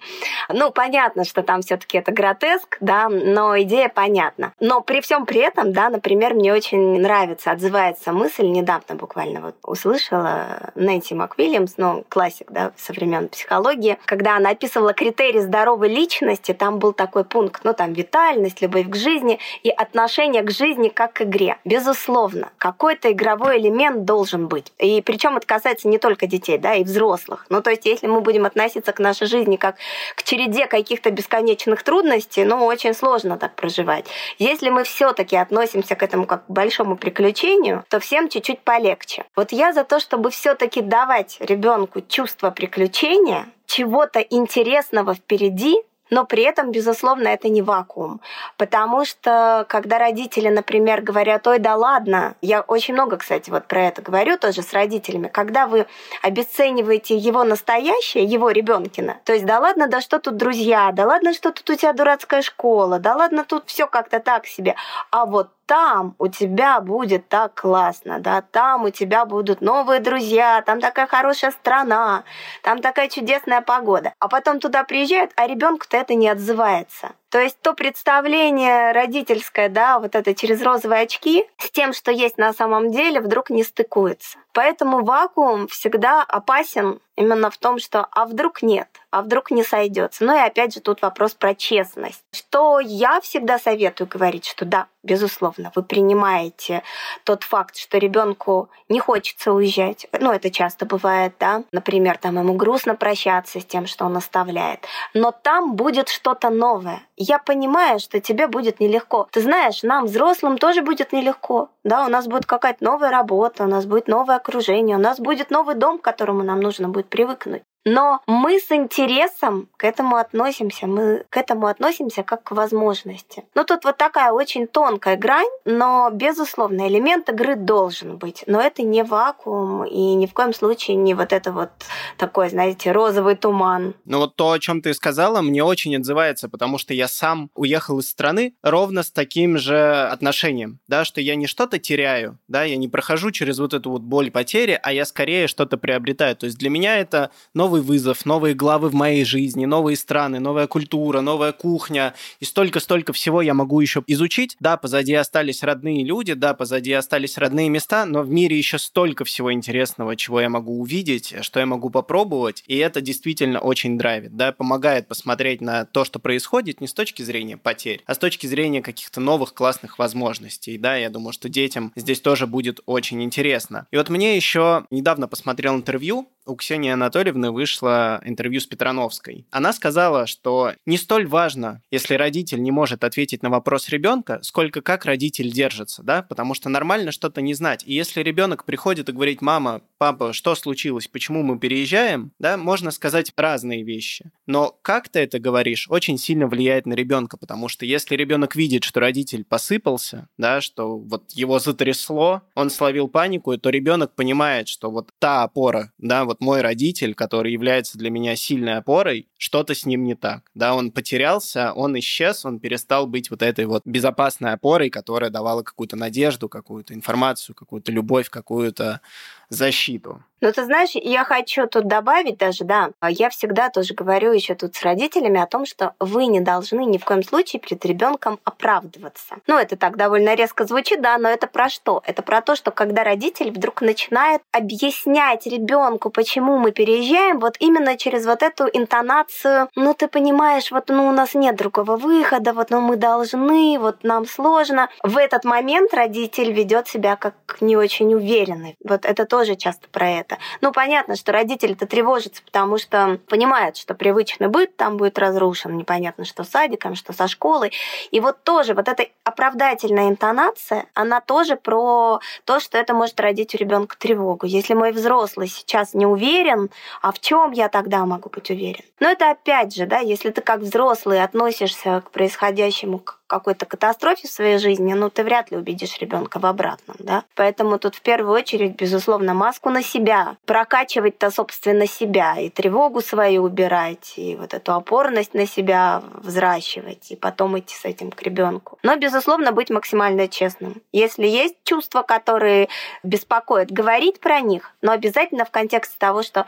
Ну, 0.49 0.71
понятно, 0.71 1.23
что 1.23 1.41
там 1.41 1.61
все 1.61 1.77
таки 1.77 1.97
это 1.97 2.11
гротеск, 2.11 2.77
да, 2.81 3.07
но 3.09 3.59
идея 3.61 3.89
понятна. 3.89 4.53
Но 4.59 4.81
при 4.81 4.99
всем 5.01 5.25
при 5.25 5.39
этом, 5.39 5.71
да, 5.71 5.89
например, 5.89 6.33
мне 6.33 6.53
очень 6.53 6.99
нравится, 6.99 7.51
отзывается 7.51 8.11
мысль, 8.11 8.47
недавно 8.47 8.95
буквально 8.95 9.39
вот 9.39 9.55
услышала 9.63 10.71
Нэнси 10.75 11.13
МакВильямс, 11.13 11.75
ну, 11.77 12.03
классик, 12.09 12.51
да, 12.51 12.73
со 12.77 12.91
времен 12.91 13.29
психологии, 13.29 13.97
когда 14.05 14.35
она 14.35 14.49
описывала 14.49 14.93
критерии 14.93 15.39
здоровой 15.39 15.92
личности 15.93 16.53
там 16.53 16.79
был 16.79 16.93
такой 16.93 17.23
пункт, 17.23 17.61
ну 17.63 17.73
там 17.73 17.93
витальность, 17.93 18.61
любовь 18.61 18.89
к 18.89 18.95
жизни 18.95 19.39
и 19.63 19.69
отношение 19.69 20.41
к 20.41 20.51
жизни 20.51 20.89
как 20.89 21.13
к 21.13 21.21
игре. 21.21 21.57
Безусловно, 21.65 22.49
какой-то 22.57 23.11
игровой 23.11 23.59
элемент 23.59 24.05
должен 24.05 24.47
быть. 24.47 24.73
И 24.79 25.01
причем 25.01 25.37
это 25.37 25.47
касается 25.47 25.87
не 25.87 25.97
только 25.97 26.27
детей, 26.27 26.57
да, 26.57 26.75
и 26.75 26.83
взрослых. 26.83 27.45
Ну 27.49 27.61
то 27.61 27.69
есть 27.69 27.85
если 27.85 28.07
мы 28.07 28.21
будем 28.21 28.45
относиться 28.45 28.91
к 28.91 28.99
нашей 28.99 29.27
жизни 29.27 29.55
как 29.55 29.75
к 30.15 30.23
череде 30.23 30.67
каких-то 30.67 31.11
бесконечных 31.11 31.83
трудностей, 31.83 32.43
ну 32.43 32.65
очень 32.65 32.93
сложно 32.93 33.37
так 33.37 33.55
проживать. 33.55 34.05
Если 34.39 34.69
мы 34.69 34.83
все-таки 34.83 35.35
относимся 35.35 35.95
к 35.95 36.03
этому 36.03 36.25
как 36.25 36.45
к 36.47 36.49
большому 36.49 36.97
приключению, 36.97 37.83
то 37.89 37.99
всем 37.99 38.29
чуть-чуть 38.29 38.59
полегче. 38.61 39.25
Вот 39.35 39.51
я 39.51 39.73
за 39.73 39.83
то, 39.83 39.99
чтобы 39.99 40.31
все-таки 40.31 40.81
давать 40.81 41.37
ребенку 41.39 42.01
чувство 42.01 42.51
приключения, 42.51 43.45
чего-то 43.65 44.19
интересного 44.19 45.15
впереди, 45.15 45.81
но 46.09 46.25
при 46.25 46.43
этом, 46.43 46.71
безусловно, 46.71 47.27
это 47.27 47.49
не 47.49 47.61
вакуум. 47.61 48.21
Потому 48.57 49.03
что, 49.03 49.65
когда 49.67 49.97
родители, 49.97 50.49
например, 50.49 51.01
говорят, 51.01 51.47
ой, 51.47 51.57
да 51.57 51.75
ладно, 51.75 52.35
я 52.41 52.61
очень 52.61 52.93
много, 52.93 53.17
кстати, 53.17 53.49
вот 53.49 53.65
про 53.65 53.87
это 53.87 54.01
говорю 54.03 54.37
тоже 54.37 54.61
с 54.61 54.73
родителями, 54.73 55.27
когда 55.27 55.65
вы 55.65 55.87
обесцениваете 56.21 57.17
его 57.17 57.43
настоящее, 57.43 58.25
его 58.25 58.51
ребенкина, 58.51 59.17
то 59.23 59.33
есть, 59.33 59.45
да 59.45 59.59
ладно, 59.59 59.87
да 59.87 60.01
что 60.01 60.19
тут 60.19 60.37
друзья, 60.37 60.91
да 60.93 61.05
ладно, 61.05 61.33
что 61.33 61.51
тут 61.51 61.67
у 61.69 61.75
тебя 61.75 61.93
дурацкая 61.93 62.43
школа, 62.43 62.99
да 62.99 63.15
ладно, 63.15 63.43
тут 63.43 63.63
все 63.65 63.87
как-то 63.87 64.19
так 64.19 64.45
себе, 64.45 64.75
а 65.09 65.25
вот 65.25 65.49
там 65.73 66.13
у 66.19 66.27
тебя 66.27 66.79
будет 66.81 67.29
так 67.29 67.59
классно, 67.59 68.19
да, 68.19 68.43
там 68.43 68.83
у 68.83 68.91
тебя 68.91 69.25
будут 69.25 69.59
новые 69.59 70.01
друзья, 70.01 70.61
там 70.61 70.79
такая 70.79 71.07
хорошая 71.07 71.49
страна, 71.49 72.25
там 72.61 72.77
такая 72.79 73.09
чудесная 73.09 73.61
погода. 73.61 74.13
А 74.19 74.27
потом 74.27 74.59
туда 74.59 74.83
приезжают, 74.83 75.31
а 75.35 75.47
ребенку-то 75.47 75.97
это 75.97 76.13
не 76.13 76.29
отзывается. 76.29 77.13
То 77.33 77.39
есть 77.39 77.59
то 77.63 77.73
представление 77.73 78.91
родительское, 78.91 79.67
да, 79.67 79.97
вот 79.97 80.13
это 80.13 80.35
через 80.35 80.61
розовые 80.61 81.01
очки, 81.01 81.47
с 81.57 81.71
тем, 81.71 81.91
что 81.91 82.11
есть 82.11 82.37
на 82.37 82.53
самом 82.53 82.91
деле, 82.91 83.21
вдруг 83.21 83.49
не 83.49 83.63
стыкуется. 83.63 84.37
Поэтому 84.53 85.03
вакуум 85.03 85.67
всегда 85.67 86.21
опасен 86.21 86.99
именно 87.15 87.49
в 87.49 87.57
том, 87.57 87.79
что 87.79 88.07
а 88.11 88.25
вдруг 88.25 88.61
нет, 88.61 88.87
а 89.11 89.21
вдруг 89.21 89.51
не 89.51 89.63
сойдется. 89.63 90.23
Ну 90.23 90.35
и 90.35 90.39
опять 90.39 90.73
же 90.73 90.79
тут 90.79 91.01
вопрос 91.01 91.33
про 91.33 91.55
честность. 91.55 92.23
Что 92.31 92.79
я 92.79 93.19
всегда 93.21 93.59
советую 93.59 94.07
говорить, 94.07 94.45
что 94.45 94.65
да, 94.65 94.87
безусловно, 95.03 95.71
вы 95.75 95.83
принимаете 95.83 96.83
тот 97.23 97.43
факт, 97.43 97.75
что 97.75 97.97
ребенку 97.97 98.69
не 98.89 98.99
хочется 98.99 99.51
уезжать. 99.53 100.07
Ну, 100.19 100.31
это 100.31 100.49
часто 100.49 100.85
бывает, 100.85 101.33
да. 101.39 101.63
Например, 101.71 102.17
там 102.17 102.37
ему 102.37 102.53
грустно 102.53 102.95
прощаться 102.95 103.59
с 103.59 103.65
тем, 103.65 103.85
что 103.85 104.05
он 104.05 104.17
оставляет. 104.17 104.85
Но 105.13 105.31
там 105.31 105.75
будет 105.75 106.09
что-то 106.09 106.49
новое 106.49 107.01
я 107.23 107.39
понимаю, 107.39 107.99
что 107.99 108.19
тебе 108.19 108.47
будет 108.47 108.79
нелегко. 108.79 109.27
Ты 109.31 109.41
знаешь, 109.41 109.83
нам, 109.83 110.05
взрослым, 110.05 110.57
тоже 110.57 110.81
будет 110.81 111.13
нелегко. 111.13 111.69
Да, 111.83 112.05
у 112.05 112.09
нас 112.09 112.27
будет 112.27 112.45
какая-то 112.45 112.83
новая 112.83 113.11
работа, 113.11 113.63
у 113.63 113.67
нас 113.67 113.85
будет 113.85 114.07
новое 114.07 114.35
окружение, 114.35 114.97
у 114.97 114.99
нас 114.99 115.19
будет 115.19 115.49
новый 115.51 115.75
дом, 115.75 115.99
к 115.99 116.03
которому 116.03 116.43
нам 116.43 116.59
нужно 116.59 116.89
будет 116.89 117.07
привыкнуть. 117.09 117.63
Но 117.85 118.21
мы 118.27 118.59
с 118.59 118.71
интересом 118.71 119.67
к 119.77 119.83
этому 119.83 120.15
относимся, 120.15 120.87
мы 120.87 121.25
к 121.29 121.37
этому 121.37 121.67
относимся 121.67 122.23
как 122.23 122.43
к 122.43 122.51
возможности. 122.51 123.43
Ну 123.55 123.63
тут 123.63 123.83
вот 123.83 123.97
такая 123.97 124.31
очень 124.31 124.67
тонкая 124.67 125.17
грань, 125.17 125.49
но, 125.65 126.09
безусловно, 126.11 126.87
элемент 126.87 127.29
игры 127.29 127.55
должен 127.55 128.17
быть. 128.17 128.43
Но 128.47 128.61
это 128.61 128.83
не 128.83 129.03
вакуум 129.03 129.85
и 129.85 130.13
ни 130.15 130.25
в 130.25 130.33
коем 130.33 130.53
случае 130.53 130.95
не 130.95 131.13
вот 131.13 131.33
это 131.33 131.51
вот 131.51 131.69
такой, 132.17 132.49
знаете, 132.49 132.91
розовый 132.91 133.35
туман. 133.35 133.95
Ну 134.05 134.19
вот 134.19 134.35
то, 134.35 134.51
о 134.51 134.59
чем 134.59 134.81
ты 134.81 134.93
сказала, 134.93 135.41
мне 135.41 135.63
очень 135.63 135.95
отзывается, 135.95 136.49
потому 136.49 136.77
что 136.77 136.93
я 136.93 137.07
сам 137.07 137.49
уехал 137.55 137.99
из 137.99 138.09
страны 138.09 138.53
ровно 138.61 139.03
с 139.03 139.11
таким 139.11 139.57
же 139.57 140.07
отношением, 140.07 140.79
да, 140.87 141.03
что 141.05 141.19
я 141.21 141.35
не 141.35 141.47
что-то 141.47 141.79
теряю, 141.79 142.37
да, 142.47 142.63
я 142.63 142.77
не 142.77 142.87
прохожу 142.87 143.31
через 143.31 143.59
вот 143.59 143.73
эту 143.73 143.91
вот 143.91 144.01
боль 144.01 144.31
потери, 144.31 144.79
а 144.81 144.93
я 144.93 145.05
скорее 145.05 145.47
что-то 145.47 145.77
приобретаю. 145.77 146.35
То 146.35 146.45
есть 146.45 146.57
для 146.57 146.69
меня 146.69 146.97
это 146.97 147.31
новый 147.53 147.72
новый 147.73 147.81
вызов, 147.81 148.25
новые 148.27 148.53
главы 148.53 148.89
в 148.89 148.93
моей 148.93 149.25
жизни, 149.25 149.65
новые 149.65 149.97
страны, 149.97 150.39
новая 150.39 150.67
культура, 150.67 151.21
новая 151.21 151.53
кухня, 151.53 152.13
и 152.39 152.45
столько-столько 152.45 153.13
всего 153.13 153.41
я 153.41 153.55
могу 153.55 153.79
еще 153.79 154.03
изучить. 154.05 154.55
Да, 154.59 154.77
позади 154.77 155.15
остались 155.15 155.63
родные 155.63 156.03
люди, 156.03 156.33
да, 156.33 156.53
позади 156.53 156.93
остались 156.93 157.39
родные 157.39 157.69
места, 157.69 158.05
но 158.05 158.21
в 158.21 158.29
мире 158.29 158.55
еще 158.55 158.77
столько 158.77 159.25
всего 159.25 159.51
интересного, 159.51 160.15
чего 160.15 160.39
я 160.39 160.49
могу 160.49 160.79
увидеть, 160.79 161.33
что 161.41 161.59
я 161.59 161.65
могу 161.65 161.89
попробовать, 161.89 162.63
и 162.67 162.77
это 162.77 163.01
действительно 163.01 163.59
очень 163.59 163.97
драйвит, 163.97 164.37
да, 164.37 164.51
помогает 164.51 165.07
посмотреть 165.07 165.59
на 165.59 165.85
то, 165.85 166.05
что 166.05 166.19
происходит 166.19 166.79
не 166.79 166.87
с 166.87 166.93
точки 166.93 167.23
зрения 167.23 167.57
потерь, 167.57 168.03
а 168.05 168.13
с 168.13 168.19
точки 168.19 168.45
зрения 168.45 168.83
каких-то 168.83 169.19
новых 169.19 169.55
классных 169.55 169.97
возможностей, 169.97 170.77
да, 170.77 170.95
я 170.95 171.09
думаю, 171.09 171.33
что 171.33 171.49
детям 171.49 171.91
здесь 171.95 172.21
тоже 172.21 172.45
будет 172.45 172.81
очень 172.85 173.23
интересно. 173.23 173.87
И 173.89 173.97
вот 173.97 174.09
мне 174.09 174.35
еще 174.35 174.85
недавно 174.91 175.27
посмотрел 175.27 175.73
интервью 175.73 176.27
у 176.45 176.55
Ксении 176.55 176.91
Анатольевны 176.91 177.51
вышло 177.51 178.21
интервью 178.23 178.59
с 178.59 178.65
Петрановской. 178.65 179.45
Она 179.51 179.73
сказала, 179.73 180.27
что 180.27 180.73
не 180.85 180.97
столь 180.97 181.27
важно, 181.27 181.81
если 181.91 182.15
родитель 182.15 182.61
не 182.61 182.71
может 182.71 183.03
ответить 183.03 183.43
на 183.43 183.49
вопрос 183.49 183.89
ребенка, 183.89 184.39
сколько 184.41 184.81
как 184.81 185.05
родитель 185.05 185.51
держится, 185.51 186.03
да, 186.03 186.23
потому 186.23 186.53
что 186.53 186.69
нормально 186.69 187.11
что-то 187.11 187.41
не 187.41 187.53
знать. 187.53 187.83
И 187.85 187.93
если 187.93 188.21
ребенок 188.21 188.65
приходит 188.65 189.09
и 189.09 189.11
говорит, 189.13 189.41
мама, 189.41 189.81
папа, 189.97 190.33
что 190.33 190.55
случилось, 190.55 191.07
почему 191.07 191.43
мы 191.43 191.59
переезжаем, 191.59 192.31
да, 192.39 192.57
можно 192.57 192.91
сказать 192.91 193.31
разные 193.37 193.83
вещи. 193.83 194.31
Но 194.45 194.77
как 194.81 195.09
ты 195.09 195.19
это 195.19 195.39
говоришь, 195.39 195.87
очень 195.89 196.17
сильно 196.17 196.47
влияет 196.47 196.85
на 196.85 196.93
ребенка, 196.93 197.37
потому 197.37 197.67
что 197.67 197.85
если 197.85 198.15
ребенок 198.15 198.55
видит, 198.55 198.83
что 198.83 198.99
родитель 198.99 199.43
посыпался, 199.43 200.27
да, 200.37 200.61
что 200.61 200.97
вот 200.97 201.31
его 201.31 201.59
затрясло, 201.59 202.41
он 202.55 202.69
словил 202.69 203.07
панику, 203.07 203.57
то 203.57 203.69
ребенок 203.69 204.15
понимает, 204.15 204.67
что 204.67 204.91
вот 204.91 205.09
та 205.19 205.43
опора, 205.43 205.91
да, 205.97 206.25
вот 206.25 206.32
вот 206.33 206.41
мой 206.41 206.61
родитель, 206.61 207.13
который 207.13 207.51
является 207.53 207.97
для 207.97 208.09
меня 208.09 208.35
сильной 208.35 208.77
опорой, 208.77 209.27
что-то 209.37 209.75
с 209.75 209.85
ним 209.85 210.03
не 210.03 210.15
так. 210.15 210.49
Да, 210.55 210.73
он 210.73 210.91
потерялся, 210.91 211.73
он 211.73 211.97
исчез, 211.99 212.43
он 212.45 212.59
перестал 212.59 213.05
быть 213.05 213.29
вот 213.29 213.43
этой 213.43 213.65
вот 213.65 213.83
безопасной 213.85 214.53
опорой, 214.53 214.89
которая 214.89 215.29
давала 215.29 215.61
какую-то 215.61 215.95
надежду, 215.95 216.49
какую-то 216.49 216.95
информацию, 216.95 217.55
какую-то 217.55 217.91
любовь, 217.91 218.29
какую-то 218.29 219.01
защиту. 219.49 220.23
Ну, 220.43 220.51
ты 220.51 220.65
знаешь, 220.65 220.89
я 220.93 221.23
хочу 221.23 221.67
тут 221.67 221.87
добавить 221.87 222.37
даже, 222.37 222.65
да, 222.65 222.89
я 223.07 223.29
всегда 223.29 223.69
тоже 223.69 223.93
говорю 223.93 224.33
еще 224.33 224.55
тут 224.55 224.75
с 224.75 224.81
родителями 224.81 225.39
о 225.39 225.45
том, 225.45 225.65
что 225.65 225.93
вы 226.01 226.25
не 226.25 226.41
должны 226.41 226.83
ни 226.83 226.97
в 226.97 227.05
коем 227.05 227.23
случае 227.23 227.61
перед 227.61 227.85
ребенком 227.85 228.37
оправдываться. 228.43 229.37
Ну, 229.47 229.57
это 229.57 229.77
так 229.77 229.95
довольно 229.95 230.35
резко 230.35 230.65
звучит, 230.65 231.01
да, 231.01 231.17
но 231.17 231.29
это 231.29 231.47
про 231.47 231.69
что? 231.69 232.03
Это 232.05 232.23
про 232.23 232.41
то, 232.41 232.57
что 232.57 232.71
когда 232.71 233.05
родитель 233.05 233.51
вдруг 233.51 233.79
начинает 233.81 234.41
объяснять 234.51 235.47
ребенку, 235.47 236.09
почему 236.09 236.57
мы 236.57 236.73
переезжаем, 236.73 237.39
вот 237.39 237.55
именно 237.59 237.95
через 237.95 238.25
вот 238.25 238.43
эту 238.43 238.65
интонацию, 238.65 239.69
ну, 239.77 239.93
ты 239.93 240.09
понимаешь, 240.09 240.71
вот, 240.71 240.89
ну, 240.89 241.07
у 241.07 241.13
нас 241.13 241.35
нет 241.35 241.55
другого 241.55 241.95
выхода, 241.95 242.51
вот, 242.51 242.69
ну, 242.69 242.81
мы 242.81 242.97
должны, 242.97 243.77
вот, 243.79 244.03
нам 244.03 244.25
сложно. 244.25 244.89
В 245.03 245.17
этот 245.17 245.45
момент 245.45 245.93
родитель 245.93 246.51
ведет 246.51 246.89
себя 246.89 247.15
как 247.15 247.35
не 247.61 247.77
очень 247.77 248.13
уверенный. 248.13 248.75
Вот 248.83 249.05
это 249.05 249.25
тоже 249.33 249.55
часто 249.55 249.87
про 249.89 250.07
это. 250.07 250.37
Ну, 250.61 250.71
понятно, 250.71 251.15
что 251.15 251.31
родители-то 251.31 251.87
тревожатся, 251.87 252.43
потому 252.43 252.77
что 252.77 253.19
понимают, 253.27 253.77
что 253.77 253.95
привычный 253.95 254.47
быт 254.47 254.77
там 254.77 254.97
будет 254.97 255.17
разрушен, 255.17 255.75
непонятно, 255.75 256.23
что 256.23 256.43
с 256.43 256.49
садиком, 256.49 256.93
что 256.93 257.13
со 257.13 257.27
школой. 257.27 257.71
И 258.11 258.19
вот 258.19 258.43
тоже 258.43 258.75
вот 258.75 258.87
эта 258.87 259.07
оправдательная 259.23 260.09
интонация, 260.09 260.85
она 260.93 261.19
тоже 261.19 261.55
про 261.55 262.19
то, 262.45 262.59
что 262.59 262.77
это 262.77 262.93
может 262.93 263.19
родить 263.19 263.55
у 263.55 263.57
ребенка 263.57 263.97
тревогу. 263.97 264.45
Если 264.45 264.75
мой 264.75 264.91
взрослый 264.91 265.47
сейчас 265.47 265.95
не 265.95 266.05
уверен, 266.05 266.69
а 267.01 267.11
в 267.11 267.19
чем 267.19 267.53
я 267.53 267.69
тогда 267.69 268.05
могу 268.05 268.29
быть 268.29 268.51
уверен? 268.51 268.85
Но 268.99 269.09
это 269.09 269.31
опять 269.31 269.75
же, 269.75 269.87
да, 269.87 269.97
если 269.97 270.29
ты 270.29 270.41
как 270.41 270.59
взрослый 270.59 271.23
относишься 271.23 272.03
к 272.05 272.11
происходящему 272.11 272.99
какой-то 273.33 273.65
катастрофе 273.65 274.27
в 274.27 274.31
своей 274.31 274.57
жизни, 274.57 274.93
ну, 274.93 275.09
ты 275.09 275.23
вряд 275.23 275.51
ли 275.51 275.57
убедишь 275.57 275.97
ребенка 275.99 276.39
в 276.39 276.45
обратном, 276.45 276.95
да. 276.99 277.23
Поэтому 277.35 277.79
тут 277.79 277.95
в 277.95 278.01
первую 278.01 278.33
очередь, 278.33 278.75
безусловно, 278.75 279.33
маску 279.33 279.69
на 279.69 279.83
себя. 279.83 280.37
Прокачивать-то, 280.45 281.31
собственно, 281.31 281.87
себя. 281.87 282.37
И 282.39 282.49
тревогу 282.49 283.01
свою 283.01 283.43
убирать, 283.43 284.13
и 284.17 284.35
вот 284.35 284.53
эту 284.53 284.73
опорность 284.73 285.33
на 285.33 285.47
себя 285.47 286.01
взращивать, 286.15 287.11
и 287.11 287.15
потом 287.15 287.57
идти 287.59 287.75
с 287.75 287.85
этим 287.85 288.11
к 288.11 288.21
ребенку. 288.21 288.77
Но, 288.83 288.95
безусловно, 288.95 289.51
быть 289.51 289.69
максимально 289.69 290.27
честным. 290.27 290.81
Если 290.91 291.27
есть 291.27 291.55
чувства, 291.63 292.03
которые 292.03 292.69
беспокоят, 293.03 293.71
говорить 293.71 294.19
про 294.19 294.41
них, 294.41 294.71
но 294.81 294.91
обязательно 294.91 295.45
в 295.45 295.51
контексте 295.51 295.95
того, 295.97 296.23
что 296.23 296.45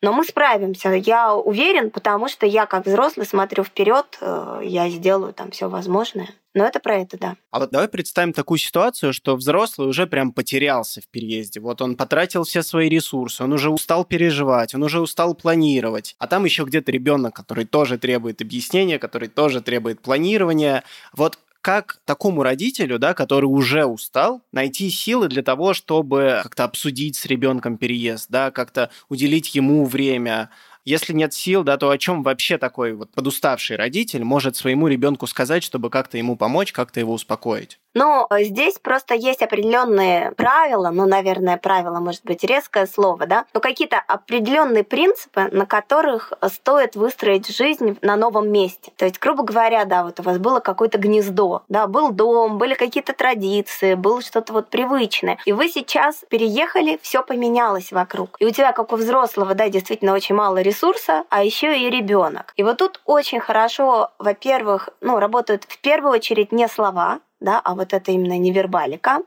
но 0.00 0.12
мы 0.12 0.24
справимся. 0.24 0.90
Я 0.90 1.34
уверен, 1.34 1.90
потому 1.90 2.28
что 2.28 2.46
я 2.46 2.66
как 2.66 2.86
взрослый 2.86 3.26
смотрю 3.26 3.64
вперед, 3.64 4.18
э, 4.20 4.60
я 4.64 4.88
сделаю 4.90 5.32
там 5.32 5.50
все 5.50 5.68
возможное. 5.68 6.28
Но 6.54 6.64
это 6.64 6.80
про 6.80 6.96
это, 6.96 7.18
да. 7.18 7.36
А 7.50 7.60
вот 7.60 7.70
давай 7.70 7.88
представим 7.88 8.32
такую 8.32 8.58
ситуацию, 8.58 9.12
что 9.12 9.36
взрослый 9.36 9.88
уже 9.88 10.06
прям 10.06 10.32
потерялся 10.32 11.00
в 11.00 11.08
переезде. 11.08 11.60
Вот 11.60 11.82
он 11.82 11.96
потратил 11.96 12.44
все 12.44 12.62
свои 12.62 12.88
ресурсы, 12.88 13.44
он 13.44 13.52
уже 13.52 13.70
устал 13.70 14.04
переживать, 14.04 14.74
он 14.74 14.82
уже 14.82 15.00
устал 15.00 15.34
планировать. 15.34 16.16
А 16.18 16.26
там 16.26 16.44
еще 16.44 16.64
где-то 16.64 16.90
ребенок, 16.90 17.34
который 17.34 17.64
тоже 17.64 17.98
требует 17.98 18.40
объяснения, 18.40 18.98
который 18.98 19.28
тоже 19.28 19.60
требует 19.60 20.00
планирования. 20.00 20.84
Вот 21.12 21.38
как 21.60 22.00
такому 22.04 22.42
родителю, 22.42 22.98
да, 22.98 23.14
который 23.14 23.46
уже 23.46 23.84
устал, 23.84 24.42
найти 24.52 24.90
силы 24.90 25.28
для 25.28 25.42
того, 25.42 25.74
чтобы 25.74 26.40
как-то 26.42 26.64
обсудить 26.64 27.16
с 27.16 27.26
ребенком 27.26 27.76
переезд, 27.76 28.26
да, 28.28 28.50
как-то 28.50 28.90
уделить 29.08 29.54
ему 29.54 29.84
время, 29.84 30.50
если 30.88 31.12
нет 31.12 31.34
сил, 31.34 31.64
да, 31.64 31.76
то 31.76 31.90
о 31.90 31.98
чем 31.98 32.22
вообще 32.22 32.56
такой 32.56 32.94
вот 32.94 33.10
подуставший 33.10 33.76
родитель 33.76 34.24
может 34.24 34.56
своему 34.56 34.88
ребенку 34.88 35.26
сказать, 35.26 35.62
чтобы 35.62 35.90
как-то 35.90 36.16
ему 36.16 36.36
помочь, 36.36 36.72
как-то 36.72 36.98
его 36.98 37.12
успокоить? 37.12 37.78
Ну, 37.94 38.28
здесь 38.30 38.78
просто 38.78 39.14
есть 39.14 39.42
определенные 39.42 40.30
правила, 40.32 40.90
ну, 40.90 41.06
наверное, 41.06 41.56
правила, 41.56 41.98
может 41.98 42.24
быть, 42.24 42.44
резкое 42.44 42.86
слово, 42.86 43.26
да, 43.26 43.44
но 43.52 43.60
какие-то 43.60 43.98
определенные 43.98 44.84
принципы, 44.84 45.48
на 45.50 45.66
которых 45.66 46.32
стоит 46.52 46.94
выстроить 46.94 47.48
жизнь 47.48 47.98
на 48.00 48.16
новом 48.16 48.50
месте. 48.52 48.92
То 48.96 49.04
есть, 49.04 49.18
грубо 49.18 49.42
говоря, 49.42 49.84
да, 49.84 50.04
вот 50.04 50.20
у 50.20 50.22
вас 50.22 50.38
было 50.38 50.60
какое-то 50.60 50.98
гнездо, 50.98 51.64
да, 51.68 51.86
был 51.86 52.12
дом, 52.12 52.58
были 52.58 52.74
какие-то 52.74 53.14
традиции, 53.14 53.94
было 53.94 54.22
что-то 54.22 54.52
вот 54.52 54.68
привычное, 54.68 55.38
и 55.44 55.52
вы 55.52 55.68
сейчас 55.68 56.24
переехали, 56.28 57.00
все 57.02 57.22
поменялось 57.22 57.90
вокруг. 57.90 58.36
И 58.38 58.46
у 58.46 58.50
тебя, 58.50 58.72
как 58.72 58.92
у 58.92 58.96
взрослого, 58.96 59.54
да, 59.54 59.68
действительно 59.68 60.12
очень 60.12 60.36
мало 60.36 60.58
ресурсов, 60.58 60.77
ресурса, 60.78 61.24
а 61.30 61.42
еще 61.42 61.78
и 61.78 61.90
ребенок. 61.90 62.52
И 62.56 62.62
вот 62.62 62.78
тут 62.78 63.00
очень 63.04 63.40
хорошо, 63.40 64.10
во-первых, 64.18 64.88
ну, 65.00 65.18
работают 65.18 65.64
в 65.64 65.80
первую 65.80 66.12
очередь 66.12 66.52
не 66.52 66.68
слова, 66.68 67.20
да, 67.40 67.60
а 67.64 67.74
вот 67.74 67.92
это 67.92 68.10
именно 68.10 68.38
невербалика. 68.38 69.20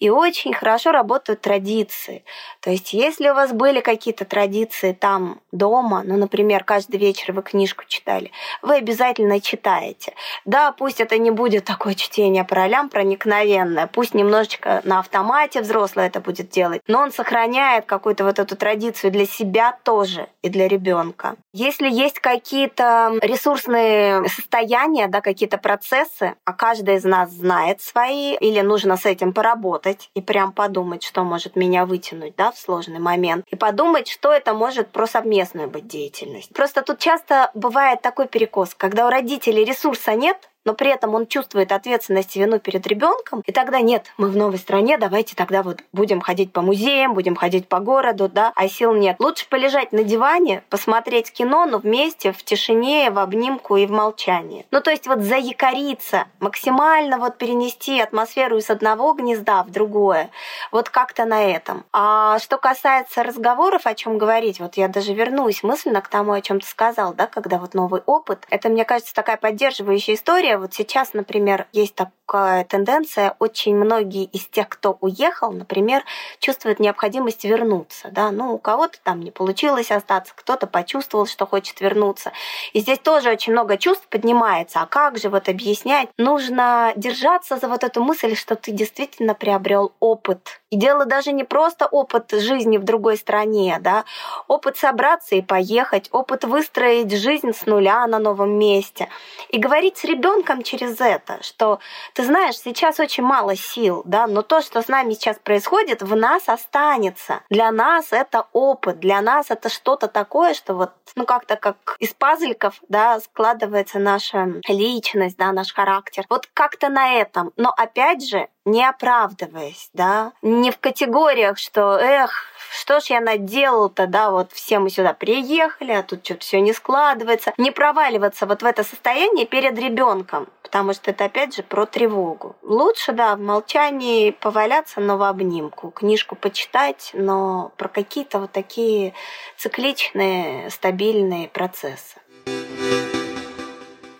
И 0.00 0.10
очень 0.10 0.52
хорошо 0.52 0.92
работают 0.92 1.40
традиции. 1.40 2.24
То 2.60 2.70
есть, 2.70 2.92
если 2.92 3.28
у 3.28 3.34
вас 3.34 3.52
были 3.52 3.80
какие-то 3.80 4.24
традиции 4.24 4.92
там 4.92 5.40
дома, 5.52 6.02
ну, 6.04 6.16
например, 6.16 6.64
каждый 6.64 6.96
вечер 6.96 7.32
вы 7.32 7.42
книжку 7.42 7.84
читали, 7.86 8.30
вы 8.62 8.76
обязательно 8.76 9.40
читаете. 9.40 10.14
Да, 10.44 10.72
пусть 10.72 11.00
это 11.00 11.18
не 11.18 11.30
будет 11.30 11.64
такое 11.64 11.94
чтение 11.94 12.44
по 12.44 12.56
ролям 12.56 12.88
проникновенное, 12.88 13.86
пусть 13.86 14.14
немножечко 14.14 14.80
на 14.84 14.98
автомате 14.98 15.60
взрослый 15.60 16.06
это 16.06 16.20
будет 16.20 16.48
делать, 16.48 16.82
но 16.86 17.00
он 17.00 17.12
сохраняет 17.12 17.86
какую-то 17.86 18.24
вот 18.24 18.38
эту 18.38 18.56
традицию 18.56 19.10
для 19.10 19.26
себя 19.26 19.76
тоже 19.84 20.28
и 20.42 20.48
для 20.48 20.68
ребенка. 20.68 21.36
Если 21.52 21.88
есть 21.88 22.18
какие-то 22.18 23.12
ресурсные 23.22 24.28
состояния, 24.28 25.06
да, 25.08 25.20
какие-то 25.20 25.58
процессы, 25.58 26.34
а 26.44 26.52
каждый 26.52 26.96
из 26.96 27.04
нас 27.04 27.30
знает 27.44 27.82
свои, 27.82 28.34
или 28.36 28.60
нужно 28.60 28.96
с 28.96 29.04
этим 29.04 29.34
поработать 29.34 30.08
и 30.14 30.22
прям 30.22 30.50
подумать, 30.52 31.02
что 31.02 31.24
может 31.24 31.56
меня 31.56 31.84
вытянуть 31.84 32.34
да, 32.36 32.50
в 32.50 32.58
сложный 32.58 33.00
момент, 33.00 33.44
и 33.50 33.56
подумать, 33.56 34.08
что 34.08 34.32
это 34.32 34.54
может 34.54 34.88
про 34.88 35.06
совместную 35.06 35.68
быть 35.68 35.86
деятельность. 35.86 36.54
Просто 36.54 36.80
тут 36.80 37.00
часто 37.00 37.50
бывает 37.52 38.00
такой 38.00 38.28
перекос, 38.28 38.74
когда 38.74 39.06
у 39.06 39.10
родителей 39.10 39.62
ресурса 39.64 40.14
нет, 40.14 40.48
но 40.64 40.74
при 40.74 40.90
этом 40.90 41.14
он 41.14 41.26
чувствует 41.26 41.72
ответственность 41.72 42.36
и 42.36 42.40
вину 42.40 42.58
перед 42.58 42.86
ребенком, 42.86 43.42
и 43.46 43.52
тогда 43.52 43.80
нет, 43.80 44.06
мы 44.16 44.28
в 44.28 44.36
новой 44.36 44.58
стране, 44.58 44.98
давайте 44.98 45.34
тогда 45.34 45.62
вот 45.62 45.80
будем 45.92 46.20
ходить 46.20 46.52
по 46.52 46.62
музеям, 46.62 47.14
будем 47.14 47.36
ходить 47.36 47.68
по 47.68 47.80
городу, 47.80 48.28
да, 48.28 48.52
а 48.54 48.68
сил 48.68 48.94
нет. 48.94 49.16
Лучше 49.18 49.48
полежать 49.48 49.92
на 49.92 50.02
диване, 50.02 50.62
посмотреть 50.70 51.32
кино, 51.32 51.66
но 51.66 51.78
вместе, 51.78 52.32
в 52.32 52.42
тишине, 52.42 53.10
в 53.10 53.18
обнимку 53.18 53.76
и 53.76 53.86
в 53.86 53.90
молчании. 53.90 54.66
Ну, 54.70 54.80
то 54.80 54.90
есть 54.90 55.06
вот 55.06 55.20
заякориться, 55.20 56.26
максимально 56.40 57.18
вот 57.18 57.38
перенести 57.38 58.00
атмосферу 58.00 58.58
из 58.58 58.70
одного 58.70 59.12
гнезда 59.12 59.62
в 59.62 59.70
другое, 59.70 60.30
вот 60.72 60.88
как-то 60.88 61.24
на 61.24 61.44
этом. 61.44 61.84
А 61.92 62.38
что 62.38 62.58
касается 62.58 63.22
разговоров, 63.22 63.86
о 63.86 63.94
чем 63.94 64.18
говорить, 64.18 64.60
вот 64.60 64.76
я 64.76 64.88
даже 64.88 65.12
вернусь 65.12 65.62
мысленно 65.62 66.00
к 66.00 66.08
тому, 66.08 66.32
о 66.32 66.40
чем 66.40 66.60
ты 66.60 66.66
сказал, 66.66 67.14
да, 67.14 67.26
когда 67.26 67.58
вот 67.58 67.74
новый 67.74 68.02
опыт, 68.06 68.46
это, 68.50 68.68
мне 68.68 68.84
кажется, 68.84 69.14
такая 69.14 69.36
поддерживающая 69.36 70.14
история, 70.14 70.53
более, 70.54 70.58
вот 70.58 70.74
сейчас, 70.74 71.14
например, 71.14 71.66
есть 71.72 71.94
такая 71.94 72.64
тенденция, 72.64 73.34
очень 73.38 73.76
многие 73.76 74.24
из 74.24 74.46
тех, 74.46 74.68
кто 74.68 74.96
уехал, 75.00 75.52
например, 75.52 76.02
чувствуют 76.38 76.80
необходимость 76.80 77.44
вернуться. 77.44 78.08
Да? 78.10 78.30
Ну, 78.30 78.54
у 78.54 78.58
кого-то 78.58 78.98
там 79.02 79.20
не 79.20 79.30
получилось 79.30 79.90
остаться, 79.90 80.32
кто-то 80.34 80.66
почувствовал, 80.66 81.26
что 81.26 81.46
хочет 81.46 81.80
вернуться. 81.80 82.32
И 82.72 82.80
здесь 82.80 82.98
тоже 82.98 83.30
очень 83.30 83.52
много 83.52 83.76
чувств 83.76 84.06
поднимается. 84.08 84.80
А 84.80 84.86
как 84.86 85.18
же 85.18 85.28
вот 85.28 85.48
объяснять? 85.48 86.08
Нужно 86.18 86.92
держаться 86.96 87.56
за 87.56 87.68
вот 87.68 87.84
эту 87.84 88.02
мысль, 88.02 88.34
что 88.34 88.54
ты 88.56 88.72
действительно 88.72 89.34
приобрел 89.34 89.92
опыт. 90.00 90.60
И 90.70 90.76
дело 90.76 91.04
даже 91.04 91.32
не 91.32 91.44
просто 91.44 91.86
опыт 91.86 92.32
жизни 92.32 92.78
в 92.78 92.84
другой 92.84 93.16
стране, 93.16 93.78
да, 93.80 94.04
опыт 94.48 94.76
собраться 94.76 95.36
и 95.36 95.42
поехать, 95.42 96.08
опыт 96.10 96.44
выстроить 96.44 97.12
жизнь 97.16 97.52
с 97.52 97.66
нуля 97.66 98.06
на 98.06 98.18
новом 98.18 98.58
месте. 98.58 99.08
И 99.50 99.58
говорить 99.58 99.98
с 99.98 100.04
ребенком 100.04 100.43
через 100.62 101.00
это, 101.00 101.42
что 101.42 101.80
ты 102.14 102.24
знаешь, 102.24 102.56
сейчас 102.56 103.00
очень 103.00 103.24
мало 103.24 103.56
сил, 103.56 104.02
да, 104.04 104.26
но 104.26 104.42
то, 104.42 104.60
что 104.60 104.82
с 104.82 104.88
нами 104.88 105.14
сейчас 105.14 105.38
происходит, 105.38 106.02
в 106.02 106.14
нас 106.14 106.48
останется. 106.48 107.42
Для 107.50 107.70
нас 107.70 108.12
это 108.12 108.46
опыт, 108.52 109.00
для 109.00 109.20
нас 109.20 109.50
это 109.50 109.68
что-то 109.68 110.08
такое, 110.08 110.54
что 110.54 110.74
вот, 110.74 110.92
ну 111.16 111.26
как-то 111.26 111.56
как 111.56 111.96
из 111.98 112.14
пазликов, 112.14 112.74
да, 112.88 113.20
складывается 113.20 113.98
наша 113.98 114.60
личность, 114.68 115.36
да, 115.36 115.52
наш 115.52 115.72
характер. 115.72 116.24
Вот 116.28 116.48
как-то 116.52 116.88
на 116.88 117.14
этом. 117.14 117.52
Но 117.56 117.70
опять 117.76 118.26
же, 118.26 118.48
не 118.64 118.84
оправдываясь, 118.84 119.90
да, 119.92 120.32
не 120.42 120.70
в 120.70 120.78
категориях, 120.78 121.58
что, 121.58 121.98
эх, 121.98 122.44
что 122.72 123.00
ж 123.00 123.04
я 123.04 123.20
наделал-то, 123.20 124.06
да, 124.06 124.30
вот 124.30 124.52
все 124.52 124.78
мы 124.78 124.90
сюда 124.90 125.12
приехали, 125.12 125.92
а 125.92 126.02
тут 126.02 126.24
что-то 126.24 126.40
все 126.40 126.60
не 126.60 126.72
складывается. 126.72 127.52
Не 127.58 127.70
проваливаться 127.70 128.46
вот 128.46 128.62
в 128.62 128.66
это 128.66 128.82
состояние 128.82 129.46
перед 129.46 129.78
ребенком, 129.78 130.48
потому 130.62 130.92
что 130.92 131.10
это 131.10 131.26
опять 131.26 131.54
же 131.54 131.62
про 131.62 131.86
тревогу. 131.86 132.56
Лучше, 132.62 133.12
да, 133.12 133.36
в 133.36 133.40
молчании 133.40 134.30
поваляться, 134.30 135.00
но 135.00 135.18
в 135.18 135.22
обнимку, 135.22 135.90
книжку 135.90 136.34
почитать, 136.34 137.10
но 137.12 137.72
про 137.76 137.88
какие-то 137.88 138.40
вот 138.40 138.52
такие 138.52 139.14
цикличные, 139.56 140.70
стабильные 140.70 141.48
процессы. 141.48 142.16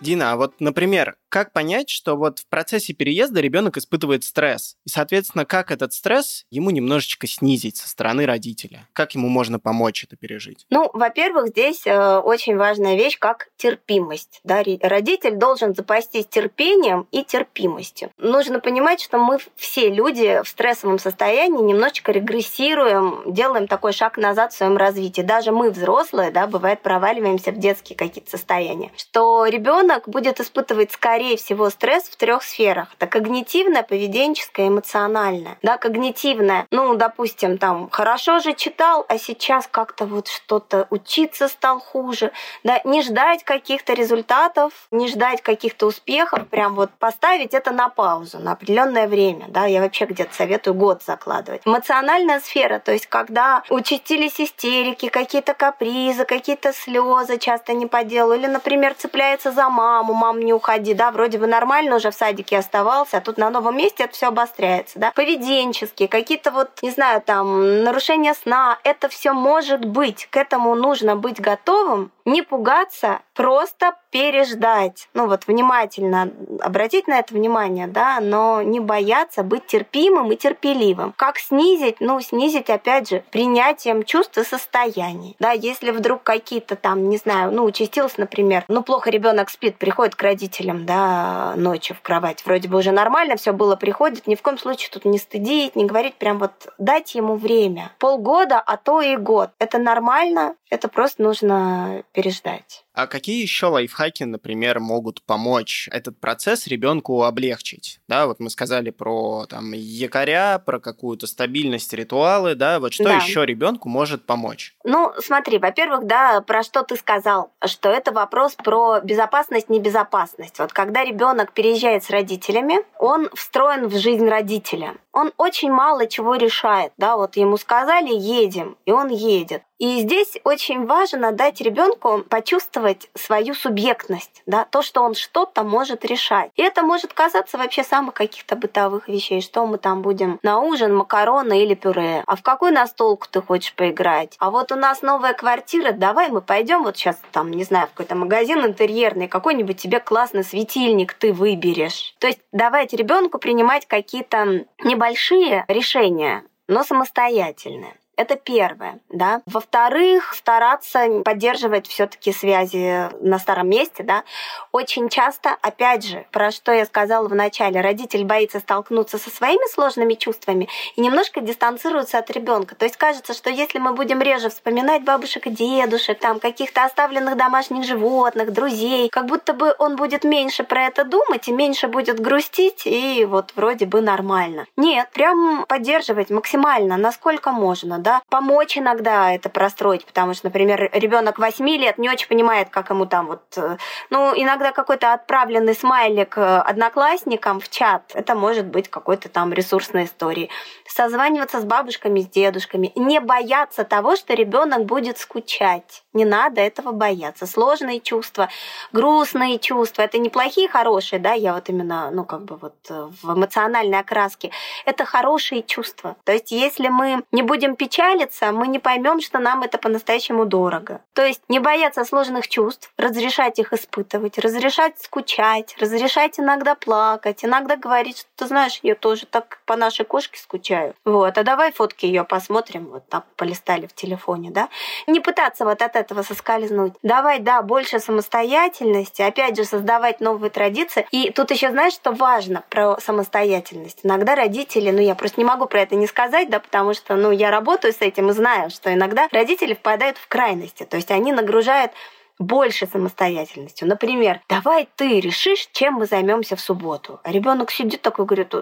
Дина, 0.01 0.33
а 0.33 0.35
вот, 0.35 0.53
например, 0.59 1.15
как 1.35 1.51
понять, 1.51 1.89
что 1.89 2.15
вот 2.15 2.39
в 2.39 2.47
процессе 2.47 2.93
переезда 2.93 3.41
ребенок 3.41 3.75
испытывает 3.75 4.23
стресс? 4.23 4.77
И, 4.85 4.89
соответственно, 4.89 5.43
как 5.43 5.69
этот 5.69 5.91
стресс 5.91 6.45
ему 6.49 6.69
немножечко 6.69 7.27
снизить 7.27 7.75
со 7.75 7.89
стороны 7.89 8.25
родителя? 8.25 8.87
Как 8.93 9.15
ему 9.15 9.27
можно 9.27 9.59
помочь 9.59 10.05
это 10.05 10.15
пережить? 10.15 10.65
Ну, 10.69 10.89
во-первых, 10.93 11.47
здесь 11.49 11.85
э, 11.85 12.19
очень 12.19 12.55
важная 12.55 12.95
вещь, 12.95 13.19
как 13.19 13.49
терпимость. 13.57 14.39
Да? 14.45 14.63
Родитель 14.81 15.35
должен 15.35 15.75
запастись 15.75 16.25
терпением 16.25 17.05
и 17.11 17.21
терпимостью. 17.25 18.11
Нужно 18.17 18.61
понимать, 18.61 19.01
что 19.01 19.17
мы 19.17 19.39
все 19.57 19.89
люди 19.89 20.41
в 20.41 20.47
стрессовом 20.47 20.99
состоянии 20.99 21.61
немножечко 21.61 22.13
регрессируем, 22.13 23.33
делаем 23.33 23.67
такой 23.67 23.91
шаг 23.91 24.17
назад 24.17 24.53
в 24.53 24.55
своем 24.55 24.77
развитии. 24.77 25.19
Даже 25.19 25.51
мы, 25.51 25.71
взрослые, 25.71 26.31
да, 26.31 26.47
бывает, 26.47 26.81
проваливаемся 26.81 27.51
в 27.51 27.59
детские 27.59 27.97
какие-то 27.97 28.31
состояния. 28.31 28.93
Что 28.95 29.45
ребенок 29.47 30.07
будет 30.07 30.39
испытывать 30.39 30.93
скорее 30.93 31.24
скорее 31.25 31.37
всего, 31.37 31.69
стресс 31.69 32.03
в 32.03 32.15
трех 32.17 32.43
сферах. 32.43 32.89
Это 32.97 33.07
когнитивное, 33.07 33.83
поведенческое, 33.83 34.67
эмоциональное. 34.67 35.57
Да, 35.63 35.77
когнитивное. 35.77 36.67
Ну, 36.71 36.95
допустим, 36.95 37.57
там, 37.57 37.89
хорошо 37.89 38.39
же 38.39 38.53
читал, 38.53 39.05
а 39.09 39.17
сейчас 39.17 39.67
как-то 39.67 40.05
вот 40.05 40.27
что-то 40.27 40.87
учиться 40.89 41.47
стал 41.47 41.79
хуже. 41.79 42.31
Да, 42.63 42.79
не 42.83 43.01
ждать 43.01 43.43
каких-то 43.43 43.93
результатов, 43.93 44.73
не 44.91 45.07
ждать 45.07 45.41
каких-то 45.41 45.87
успехов, 45.87 46.47
прям 46.47 46.75
вот 46.75 46.91
поставить 46.99 47.53
это 47.53 47.71
на 47.71 47.89
паузу 47.89 48.39
на 48.39 48.51
определенное 48.51 49.07
время. 49.07 49.45
Да, 49.47 49.65
я 49.65 49.81
вообще 49.81 50.05
где-то 50.05 50.33
советую 50.33 50.75
год 50.75 51.03
закладывать. 51.03 51.61
Эмоциональная 51.65 52.39
сфера, 52.39 52.79
то 52.79 52.91
есть 52.91 53.07
когда 53.07 53.63
участились 53.69 54.39
истерики, 54.39 55.09
какие-то 55.09 55.53
капризы, 55.53 56.25
какие-то 56.25 56.73
слезы, 56.73 57.37
часто 57.37 57.73
не 57.73 57.87
по 57.87 58.03
делу, 58.03 58.33
или, 58.33 58.47
например, 58.47 58.93
цепляется 58.93 59.51
за 59.51 59.69
маму, 59.69 60.13
мам, 60.13 60.39
не 60.39 60.53
уходи, 60.53 60.93
да, 60.93 61.11
вроде 61.15 61.39
бы 61.39 61.47
нормально 61.47 61.95
уже 61.95 62.11
в 62.11 62.15
садике 62.15 62.57
оставался, 62.57 63.17
а 63.17 63.21
тут 63.21 63.37
на 63.37 63.49
новом 63.49 63.77
месте 63.77 64.03
это 64.03 64.13
все 64.13 64.27
обостряется, 64.27 64.99
да. 64.99 65.11
Поведенческие, 65.15 66.07
какие-то 66.09 66.51
вот, 66.51 66.69
не 66.81 66.91
знаю, 66.91 67.21
там, 67.21 67.83
нарушения 67.83 68.33
сна, 68.33 68.77
это 68.83 69.07
все 69.07 69.31
может 69.33 69.85
быть. 69.85 70.27
К 70.29 70.37
этому 70.37 70.75
нужно 70.75 71.15
быть 71.15 71.39
готовым, 71.39 72.11
не 72.25 72.41
пугаться, 72.41 73.21
просто 73.33 73.95
переждать. 74.15 75.09
Ну 75.13 75.27
вот 75.27 75.45
внимательно 75.45 76.31
обратить 76.61 77.05
на 77.05 77.19
это 77.19 77.33
внимание, 77.33 77.85
да, 77.85 78.19
но 78.21 78.61
не 78.61 78.79
бояться 78.79 79.43
быть 79.43 79.67
терпимым 79.67 80.31
и 80.31 80.37
терпеливым. 80.37 81.13
Как 81.17 81.37
снизить? 81.37 81.97
Ну, 81.99 82.21
снизить, 82.21 82.69
опять 82.69 83.09
же, 83.09 83.25
принятием 83.31 84.03
чувств 84.03 84.37
и 84.37 84.45
состояний. 84.45 85.35
Да, 85.39 85.51
если 85.51 85.91
вдруг 85.91 86.23
какие-то 86.23 86.77
там, 86.77 87.09
не 87.09 87.17
знаю, 87.17 87.51
ну, 87.51 87.65
участилось, 87.65 88.17
например, 88.17 88.63
ну, 88.69 88.83
плохо 88.83 89.09
ребенок 89.09 89.49
спит, 89.49 89.75
приходит 89.75 90.15
к 90.15 90.21
родителям, 90.21 90.85
да, 90.85 91.53
ночью 91.57 91.93
в 91.93 92.01
кровать, 92.01 92.45
вроде 92.45 92.69
бы 92.69 92.77
уже 92.77 92.93
нормально, 92.93 93.35
все 93.35 93.51
было, 93.51 93.75
приходит, 93.75 94.27
ни 94.27 94.35
в 94.35 94.41
коем 94.41 94.57
случае 94.57 94.91
тут 94.93 95.03
не 95.03 95.17
стыдить, 95.17 95.75
не 95.75 95.83
говорить, 95.83 96.15
прям 96.15 96.39
вот 96.39 96.53
дать 96.77 97.15
ему 97.15 97.35
время. 97.35 97.91
Полгода, 97.99 98.61
а 98.65 98.77
то 98.77 99.01
и 99.01 99.17
год. 99.17 99.49
Это 99.59 99.77
нормально, 99.77 100.55
это 100.69 100.87
просто 100.87 101.21
нужно 101.21 102.03
переждать. 102.13 102.84
А 102.95 103.07
какие 103.07 103.41
еще 103.41 103.65
лайфхаки, 103.67 104.23
например, 104.23 104.79
могут 104.79 105.21
помочь 105.21 105.89
этот 105.91 106.17
процесс 106.17 106.65
ребенку 106.65 107.23
облегчить? 107.23 107.99
Да, 108.07 108.25
вот 108.25 108.39
мы 108.39 108.49
сказали 108.49 108.89
про 108.89 109.45
там 109.49 109.73
якоря, 109.73 110.59
про 110.65 110.79
какую-то 110.79 111.27
стабильность, 111.27 111.91
ритуалы, 111.91 112.55
да, 112.55 112.79
вот 112.79 112.93
что 112.93 113.03
да. 113.03 113.17
еще 113.17 113.45
ребенку 113.45 113.89
может 113.89 114.25
помочь? 114.25 114.75
Ну, 114.85 115.11
смотри, 115.19 115.57
во-первых, 115.57 116.07
да, 116.07 116.39
про 116.39 116.63
что 116.63 116.83
ты 116.83 116.95
сказал, 116.95 117.51
что 117.65 117.89
это 117.89 118.13
вопрос 118.13 118.55
про 118.55 119.01
безопасность, 119.01 119.69
небезопасность. 119.69 120.57
Вот 120.59 120.71
когда 120.71 121.03
ребенок 121.03 121.51
переезжает 121.51 122.05
с 122.05 122.09
родителями, 122.09 122.77
он 122.97 123.29
встроен 123.33 123.87
в 123.87 123.97
жизнь 123.97 124.27
родителя. 124.27 124.95
Он 125.11 125.33
очень 125.37 125.71
мало 125.71 126.07
чего 126.07 126.35
решает, 126.35 126.93
да, 126.97 127.17
вот 127.17 127.35
ему 127.35 127.57
сказали 127.57 128.13
едем, 128.13 128.77
и 128.85 128.91
он 128.91 129.09
едет. 129.09 129.63
И 129.77 129.99
здесь 129.99 130.37
очень 130.43 130.85
важно 130.85 131.33
дать 131.33 131.59
ребенку 131.59 132.23
почувствовать 132.29 133.09
свою 133.13 133.53
субъектность, 133.53 134.41
да, 134.45 134.65
то, 134.65 134.81
что 134.81 135.01
он 135.01 135.15
что-то 135.15 135.63
может 135.63 136.05
решать. 136.05 136.51
И 136.55 136.61
это 136.61 136.81
может 136.81 137.13
казаться 137.13 137.57
вообще 137.57 137.83
самых 137.83 138.13
каких-то 138.13 138.55
бытовых 138.55 139.09
вещей, 139.09 139.41
что 139.41 139.65
мы 139.65 139.77
там 139.77 140.01
будем 140.01 140.39
на 140.43 140.59
ужин, 140.59 140.95
макароны 140.95 141.61
или 141.61 141.73
пюре. 141.73 142.23
А 142.25 142.35
в 142.37 142.41
какой 142.41 142.71
настолку 142.71 143.27
ты 143.29 143.41
хочешь 143.41 143.73
поиграть? 143.73 144.35
А 144.39 144.49
вот 144.49 144.71
у 144.71 144.75
нас 144.75 145.01
новая 145.01 145.33
квартира, 145.33 145.91
давай 145.91 146.29
мы 146.29 146.41
пойдем 146.41 146.83
вот 146.83 146.95
сейчас 146.95 147.19
там, 147.31 147.51
не 147.51 147.65
знаю, 147.65 147.87
в 147.87 147.91
какой-то 147.91 148.15
магазин 148.15 148.65
интерьерный, 148.65 149.27
какой-нибудь 149.27 149.77
тебе 149.77 149.99
классный 149.99 150.45
светильник 150.45 151.13
ты 151.13 151.33
выберешь. 151.33 152.15
То 152.19 152.27
есть 152.27 152.39
давайте 152.53 152.95
ребенку 152.95 153.39
принимать 153.39 153.85
какие-то 153.87 154.65
небольшие 154.83 155.65
решения, 155.67 156.43
но 156.67 156.83
самостоятельные. 156.83 157.95
Это 158.17 158.35
первое, 158.35 158.99
да. 159.09 159.41
Во-вторых, 159.45 160.33
стараться 160.33 161.21
поддерживать 161.23 161.87
все-таки 161.87 162.31
связи 162.31 163.09
на 163.21 163.39
старом 163.39 163.69
месте, 163.69 164.03
да. 164.03 164.23
Очень 164.71 165.09
часто, 165.09 165.55
опять 165.61 166.05
же, 166.05 166.25
про 166.31 166.51
что 166.51 166.71
я 166.71 166.85
сказала 166.85 167.27
в 167.27 167.35
начале, 167.35 167.81
родитель 167.81 168.23
боится 168.23 168.59
столкнуться 168.59 169.17
со 169.17 169.29
своими 169.29 169.69
сложными 169.71 170.13
чувствами 170.13 170.69
и 170.95 171.01
немножко 171.01 171.41
дистанцируется 171.41 172.17
от 172.19 172.29
ребенка. 172.31 172.75
То 172.75 172.85
есть 172.85 172.97
кажется, 172.97 173.33
что 173.33 173.49
если 173.49 173.79
мы 173.79 173.93
будем 173.93 174.21
реже 174.21 174.49
вспоминать 174.49 175.03
бабушек 175.03 175.47
и 175.47 175.49
дедушек, 175.49 176.19
там 176.19 176.39
каких-то 176.39 176.85
оставленных 176.85 177.35
домашних 177.35 177.83
животных, 177.83 178.53
друзей, 178.53 179.09
как 179.09 179.25
будто 179.25 179.53
бы 179.53 179.75
он 179.77 179.95
будет 179.95 180.23
меньше 180.23 180.63
про 180.63 180.85
это 180.85 181.03
думать 181.03 181.47
и 181.47 181.51
меньше 181.51 181.87
будет 181.87 182.19
грустить, 182.19 182.83
и 182.85 183.25
вот 183.25 183.53
вроде 183.55 183.85
бы 183.85 184.01
нормально. 184.01 184.65
Нет, 184.77 185.09
прям 185.11 185.65
поддерживать 185.67 186.29
максимально, 186.29 186.97
насколько 186.97 187.51
можно, 187.51 187.97
да, 188.05 188.21
помочь 188.29 188.77
иногда 188.77 189.31
это 189.31 189.49
простроить, 189.49 190.05
потому 190.05 190.35
что, 190.35 190.45
например, 190.45 190.91
ребенок 190.93 191.39
8 191.39 191.67
лет 191.69 191.97
не 191.97 192.07
очень 192.07 192.27
понимает, 192.27 192.69
как 192.69 192.91
ему 192.91 193.07
там 193.07 193.25
вот, 193.25 193.41
э, 193.57 193.77
ну, 194.11 194.31
иногда 194.35 194.71
какой-то 194.71 195.11
отправленный 195.13 195.73
смайлик 195.73 196.37
э, 196.37 196.57
одноклассникам 196.59 197.59
в 197.59 197.67
чат, 197.67 198.11
это 198.13 198.35
может 198.35 198.67
быть 198.67 198.89
какой-то 198.89 199.27
там 199.27 199.51
ресурсной 199.53 200.05
историей. 200.05 200.51
Созваниваться 200.87 201.59
с 201.59 201.65
бабушками, 201.65 202.19
с 202.19 202.27
дедушками, 202.27 202.91
не 202.95 203.19
бояться 203.19 203.83
того, 203.83 204.15
что 204.15 204.35
ребенок 204.35 204.85
будет 204.85 205.17
скучать. 205.17 206.03
Не 206.13 206.25
надо 206.25 206.61
этого 206.61 206.91
бояться. 206.91 207.47
Сложные 207.47 207.99
чувства, 207.99 208.49
грустные 208.93 209.57
чувства, 209.57 210.03
это 210.03 210.19
не 210.19 210.29
плохие, 210.29 210.69
хорошие, 210.69 211.19
да, 211.19 211.33
я 211.33 211.55
вот 211.55 211.69
именно, 211.69 212.11
ну, 212.11 212.23
как 212.23 212.45
бы 212.45 212.57
вот 212.57 212.75
э, 212.89 213.09
в 213.23 213.33
эмоциональной 213.33 213.99
окраске, 213.99 214.51
это 214.85 215.05
хорошие 215.05 215.63
чувства. 215.63 216.15
То 216.23 216.33
есть, 216.33 216.51
если 216.51 216.89
мы 216.89 217.23
не 217.31 217.41
будем 217.41 217.75
печалиться, 217.75 217.94
печалиться, 217.95 218.51
мы 218.51 218.67
не 218.67 218.79
поймем, 218.79 219.21
что 219.21 219.39
нам 219.39 219.63
это 219.63 219.77
по-настоящему 219.77 220.45
дорого. 220.45 221.01
То 221.13 221.25
есть 221.25 221.41
не 221.47 221.59
бояться 221.59 222.03
сложных 222.03 222.47
чувств, 222.47 222.91
разрешать 222.97 223.59
их 223.59 223.71
испытывать, 223.73 224.37
разрешать 224.37 224.99
скучать, 225.01 225.75
разрешать 225.79 226.39
иногда 226.39 226.75
плакать, 226.75 227.45
иногда 227.45 227.77
говорить, 227.77 228.19
что 228.19 228.29
ты 228.35 228.47
знаешь, 228.47 228.79
я 228.83 228.95
тоже 228.95 229.25
так 229.25 229.59
по 229.65 229.75
нашей 229.75 230.05
кошке 230.05 230.39
скучаю. 230.39 230.93
Вот, 231.05 231.37
а 231.37 231.43
давай 231.43 231.71
фотки 231.71 232.05
ее 232.05 232.23
посмотрим, 232.23 232.87
вот 232.91 233.07
так 233.07 233.25
полистали 233.35 233.87
в 233.87 233.93
телефоне, 233.93 234.51
да? 234.51 234.67
Не 235.07 235.19
пытаться 235.19 235.63
вот 235.63 235.81
от 235.81 235.95
этого 235.95 236.23
соскользнуть. 236.23 236.93
Давай, 237.01 237.39
да, 237.39 237.61
больше 237.61 237.99
самостоятельности, 237.99 239.21
опять 239.21 239.55
же, 239.55 239.63
создавать 239.63 240.19
новые 240.19 240.49
традиции. 240.49 241.07
И 241.11 241.31
тут 241.31 241.51
еще 241.51 241.69
знаешь, 241.69 241.93
что 241.93 242.11
важно 242.11 242.63
про 242.69 242.99
самостоятельность? 242.99 243.99
Иногда 244.03 244.35
родители, 244.35 244.91
ну 244.91 244.99
я 244.99 245.15
просто 245.15 245.39
не 245.39 245.45
могу 245.45 245.65
про 245.65 245.81
это 245.81 245.95
не 245.95 246.07
сказать, 246.07 246.49
да, 246.49 246.59
потому 246.59 246.93
что, 246.93 247.15
ну, 247.15 247.31
я 247.31 247.51
работаю 247.51 247.84
с 247.91 248.01
этим 248.01 248.29
и 248.29 248.33
знаю, 248.33 248.69
что 248.69 248.93
иногда 248.93 249.27
родители 249.31 249.73
впадают 249.73 250.17
в 250.17 250.27
крайности, 250.27 250.83
то 250.83 250.97
есть 250.97 251.11
они 251.11 251.31
нагружают 251.31 251.91
больше 252.39 252.85
самостоятельностью. 252.87 253.87
Например, 253.87 254.41
давай 254.49 254.89
ты 254.95 255.19
решишь, 255.19 255.69
чем 255.71 255.95
мы 255.95 256.05
займемся 256.05 256.55
в 256.55 256.61
субботу. 256.61 257.19
А 257.23 257.31
ребенок 257.31 257.71
сидит 257.71 258.01
такой, 258.01 258.25
говорит, 258.25 258.53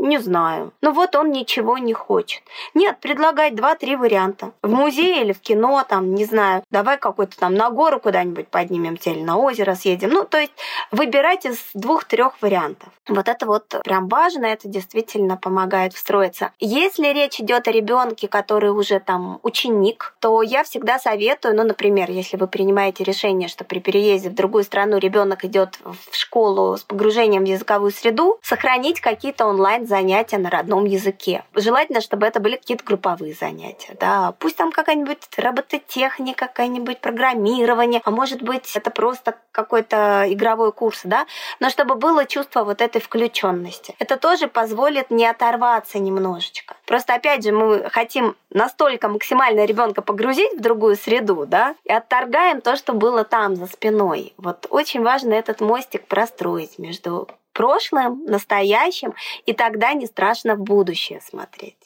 не 0.00 0.18
знаю. 0.18 0.72
Ну 0.80 0.92
вот 0.92 1.14
он 1.14 1.30
ничего 1.30 1.78
не 1.78 1.92
хочет. 1.92 2.42
Нет, 2.74 2.98
предлагать 3.00 3.54
два-три 3.54 3.96
варианта. 3.96 4.52
В 4.62 4.70
музее 4.70 5.22
или 5.22 5.32
в 5.32 5.40
кино, 5.40 5.84
там, 5.88 6.14
не 6.14 6.24
знаю, 6.24 6.62
давай 6.70 6.98
какой-то 6.98 7.38
там 7.38 7.54
на 7.54 7.70
гору 7.70 8.00
куда-нибудь 8.00 8.48
поднимемся 8.48 9.10
или 9.10 9.22
на 9.22 9.36
озеро 9.36 9.74
съедем. 9.74 10.10
Ну, 10.10 10.24
то 10.24 10.38
есть 10.38 10.52
выбирать 10.90 11.44
из 11.44 11.58
двух-трех 11.74 12.40
вариантов. 12.40 12.88
Вот 13.08 13.28
это 13.28 13.46
вот 13.46 13.74
прям 13.84 14.08
важно, 14.08 14.46
это 14.46 14.68
действительно 14.68 15.36
помогает 15.36 15.92
встроиться. 15.92 16.52
Если 16.60 17.08
речь 17.08 17.40
идет 17.40 17.68
о 17.68 17.72
ребенке, 17.72 18.28
который 18.28 18.70
уже 18.70 19.00
там 19.00 19.40
ученик, 19.42 20.14
то 20.20 20.42
я 20.42 20.64
всегда 20.64 20.98
советую, 20.98 21.56
ну, 21.56 21.64
например, 21.64 22.10
если 22.10 22.36
вы 22.36 22.46
принимаете 22.46 23.04
решение 23.04 23.48
что 23.50 23.64
при 23.64 23.80
переезде 23.80 24.30
в 24.30 24.34
другую 24.34 24.64
страну 24.64 24.96
ребенок 24.96 25.44
идет 25.44 25.78
в 25.84 26.16
школу 26.16 26.76
с 26.76 26.82
погружением 26.82 27.44
в 27.44 27.48
языковую 27.48 27.90
среду, 27.90 28.38
сохранить 28.42 29.00
какие-то 29.00 29.46
онлайн-занятия 29.90 30.38
на 30.38 30.50
родном 30.50 30.84
языке. 30.84 31.44
Желательно, 31.54 32.00
чтобы 32.00 32.26
это 32.26 32.40
были 32.40 32.56
какие-то 32.56 32.84
групповые 32.84 33.34
занятия. 33.34 33.96
Да. 33.98 34.34
Пусть 34.38 34.56
там 34.56 34.72
какая-нибудь 34.72 35.18
робототехника, 35.36 36.46
какая-нибудь 36.46 37.00
программирование, 37.00 38.00
а 38.04 38.10
может 38.10 38.42
быть 38.42 38.76
это 38.76 38.90
просто 38.90 39.36
какой-то 39.52 40.24
игровой 40.28 40.72
курс, 40.72 41.00
да, 41.04 41.26
но 41.58 41.70
чтобы 41.70 41.96
было 41.96 42.24
чувство 42.24 42.64
вот 42.64 42.80
этой 42.80 43.00
включенности. 43.00 43.94
Это 43.98 44.16
тоже 44.16 44.48
позволит 44.48 45.10
не 45.10 45.26
оторваться 45.26 45.98
немножечко. 45.98 46.76
Просто 46.86 47.14
опять 47.14 47.42
же 47.44 47.52
мы 47.52 47.90
хотим 47.90 48.36
настолько 48.50 49.08
максимально 49.08 49.64
ребенка 49.64 50.02
погрузить 50.02 50.54
в 50.56 50.60
другую 50.60 50.96
среду, 50.96 51.46
да, 51.46 51.74
и 51.84 51.92
отторгаем 51.92 52.60
то, 52.60 52.76
что 52.76 52.92
было 52.92 53.24
там 53.24 53.56
за 53.56 53.66
спиной. 53.66 54.34
Вот 54.36 54.66
очень 54.70 55.02
важно 55.02 55.34
этот 55.34 55.60
мостик 55.60 56.06
простроить 56.06 56.78
между 56.78 57.28
прошлым, 57.60 58.24
настоящим, 58.24 59.12
и 59.44 59.52
тогда 59.52 59.92
не 59.92 60.06
страшно 60.06 60.54
в 60.54 60.60
будущее 60.60 61.20
смотреть. 61.20 61.79